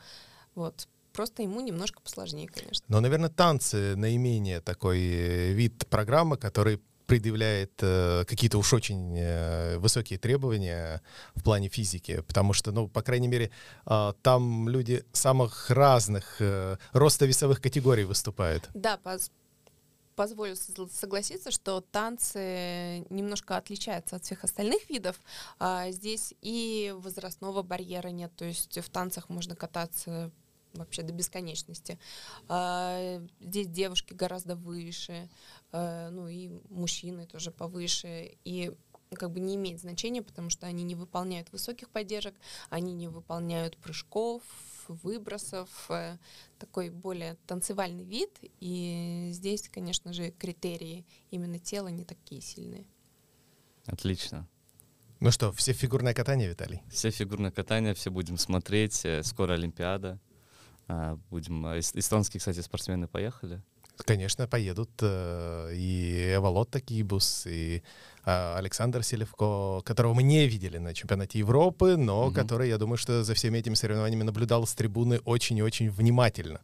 Вот. 0.54 0.88
Просто 1.12 1.42
ему 1.42 1.60
немножко 1.60 2.00
посложнее, 2.00 2.48
конечно. 2.48 2.84
Но, 2.88 3.00
наверное, 3.00 3.30
танцы 3.30 3.94
наименее 3.94 4.60
такой 4.60 4.98
вид 5.52 5.86
программы, 5.88 6.36
который 6.36 6.80
предъявляет 7.06 7.72
э, 7.80 8.24
какие-то 8.26 8.58
уж 8.58 8.72
очень 8.72 9.16
э, 9.18 9.78
высокие 9.78 10.18
требования 10.18 11.02
в 11.34 11.42
плане 11.42 11.68
физики, 11.68 12.22
потому 12.26 12.52
что, 12.52 12.72
ну, 12.72 12.88
по 12.88 13.02
крайней 13.02 13.28
мере, 13.28 13.50
э, 13.86 14.12
там 14.22 14.68
люди 14.68 15.04
самых 15.12 15.70
разных 15.70 16.36
э, 16.40 16.76
роста 16.92 17.26
весовых 17.26 17.60
категорий 17.60 18.04
выступают. 18.04 18.68
Да, 18.74 18.96
поз 18.98 19.30
позволю 20.14 20.54
согласиться, 20.56 21.50
что 21.50 21.80
танцы 21.80 23.04
немножко 23.10 23.56
отличаются 23.56 24.16
от 24.16 24.24
всех 24.24 24.44
остальных 24.44 24.88
видов. 24.88 25.20
А, 25.58 25.90
здесь 25.90 26.34
и 26.40 26.94
возрастного 26.96 27.62
барьера 27.62 28.08
нет, 28.08 28.32
то 28.36 28.44
есть 28.44 28.78
в 28.78 28.88
танцах 28.90 29.28
можно 29.28 29.56
кататься 29.56 30.30
вообще 30.74 31.02
до 31.02 31.12
бесконечности. 31.12 31.98
А, 32.48 33.22
здесь 33.40 33.68
девушки 33.68 34.14
гораздо 34.14 34.56
выше, 34.56 35.28
а, 35.72 36.10
ну 36.10 36.28
и 36.28 36.50
мужчины 36.70 37.26
тоже 37.26 37.50
повыше. 37.50 38.36
И 38.44 38.72
как 39.14 39.30
бы 39.30 39.40
не 39.40 39.54
имеет 39.56 39.80
значения, 39.80 40.22
потому 40.22 40.50
что 40.50 40.66
они 40.66 40.82
не 40.82 40.94
выполняют 40.94 41.52
высоких 41.52 41.88
поддержек, 41.88 42.34
они 42.70 42.92
не 42.92 43.08
выполняют 43.08 43.76
прыжков, 43.78 44.42
выбросов, 44.88 45.68
э, 45.88 46.18
такой 46.58 46.90
более 46.90 47.36
танцевальный 47.46 48.04
вид. 48.04 48.30
И 48.60 49.30
здесь, 49.32 49.68
конечно 49.68 50.12
же, 50.12 50.30
критерии 50.30 51.06
именно 51.30 51.58
тела 51.58 51.88
не 51.88 52.04
такие 52.04 52.40
сильные. 52.40 52.86
Отлично. 53.86 54.48
Ну 55.20 55.30
что, 55.30 55.52
все 55.52 55.72
фигурное 55.72 56.14
катание, 56.14 56.48
Виталий? 56.48 56.82
Все 56.90 57.10
фигурное 57.10 57.50
катание, 57.50 57.94
все 57.94 58.10
будем 58.10 58.36
смотреть. 58.36 59.04
Э, 59.04 59.22
скоро 59.22 59.54
Олимпиада. 59.54 60.18
А, 60.88 61.18
будем... 61.30 61.64
А, 61.66 61.78
эстонские, 61.78 62.38
кстати, 62.38 62.60
спортсмены 62.60 63.06
поехали. 63.06 63.62
Конечно, 63.96 64.48
поедут 64.48 64.90
э, 65.02 65.72
и 65.72 66.34
Эволот 66.34 66.68
Такибус, 66.70 67.46
и 67.46 67.82
а, 68.24 68.56
Александр 68.58 69.04
Селевко, 69.04 69.82
которого 69.84 70.14
мы 70.14 70.24
не 70.24 70.48
видели 70.48 70.78
на 70.78 70.94
чемпионате 70.94 71.38
Европы, 71.38 71.96
но 71.96 72.26
угу. 72.26 72.34
который, 72.34 72.68
я 72.68 72.78
думаю, 72.78 72.96
что 72.96 73.22
за 73.22 73.34
всеми 73.34 73.58
этими 73.58 73.74
соревнованиями 73.74 74.24
наблюдал 74.24 74.66
с 74.66 74.74
трибуны 74.74 75.20
очень 75.24 75.58
и 75.58 75.62
очень 75.62 75.90
внимательно. 75.90 76.60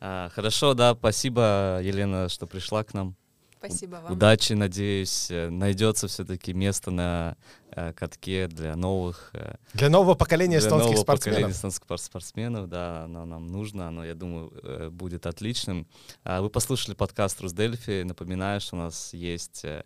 А, 0.00 0.30
хорошо, 0.34 0.74
да, 0.74 0.94
спасибо, 0.94 1.80
Елена, 1.82 2.28
что 2.28 2.46
пришла 2.46 2.84
к 2.84 2.94
нам. 2.94 3.16
Спасибо 3.58 3.96
вам. 3.96 4.12
Удачи, 4.12 4.54
надеюсь, 4.54 5.30
э, 5.30 5.48
найдется 5.48 6.08
все-таки 6.08 6.52
место 6.52 6.90
на 6.90 7.36
катке 7.96 8.48
для 8.48 8.76
новых... 8.76 9.30
Э, 9.34 9.56
для 9.74 9.90
нового 9.90 10.14
поколения 10.14 10.58
для 10.58 10.66
эстонских 10.66 10.90
нового 10.90 11.02
спортсменов. 11.02 11.36
Поколения 11.36 11.56
эстонских 11.56 11.98
спортсменов, 11.98 12.68
да, 12.68 13.04
оно 13.04 13.24
нам 13.24 13.46
нужно, 13.46 13.88
оно, 13.88 14.04
я 14.04 14.14
думаю, 14.14 14.52
э, 14.62 14.90
будет 14.90 15.26
отличным. 15.26 15.86
А 16.24 16.40
вы 16.40 16.50
послушали 16.50 16.94
подкаст 16.94 17.40
Русдельфи. 17.40 18.02
Напоминаю, 18.02 18.60
что 18.60 18.76
у 18.76 18.78
нас 18.78 19.14
есть... 19.14 19.64
Э, 19.64 19.84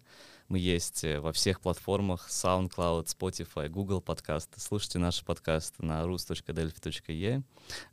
мы 0.49 0.59
есть 0.59 1.03
э, 1.03 1.19
во 1.19 1.33
всех 1.33 1.61
платформах 1.61 2.29
SoundCloud, 2.29 3.07
Spotify, 3.07 3.69
Google 3.69 4.01
подкасты. 4.01 4.61
Слушайте 4.61 4.99
наши 4.99 5.25
подкасты 5.25 5.85
на 5.85 6.03
rus.delphi.e. 6.03 7.43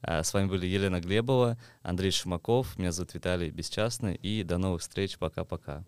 А, 0.01 0.23
с 0.23 0.34
вами 0.34 0.47
были 0.47 0.67
Елена 0.67 0.99
Глебова, 0.99 1.58
Андрей 1.82 2.12
Шумаков, 2.12 2.77
меня 2.77 2.91
зовут 2.91 3.15
Виталий 3.15 3.49
Бесчастный, 3.49 4.15
и 4.15 4.43
до 4.43 4.58
новых 4.58 4.82
встреч, 4.82 5.17
пока-пока. 5.17 5.84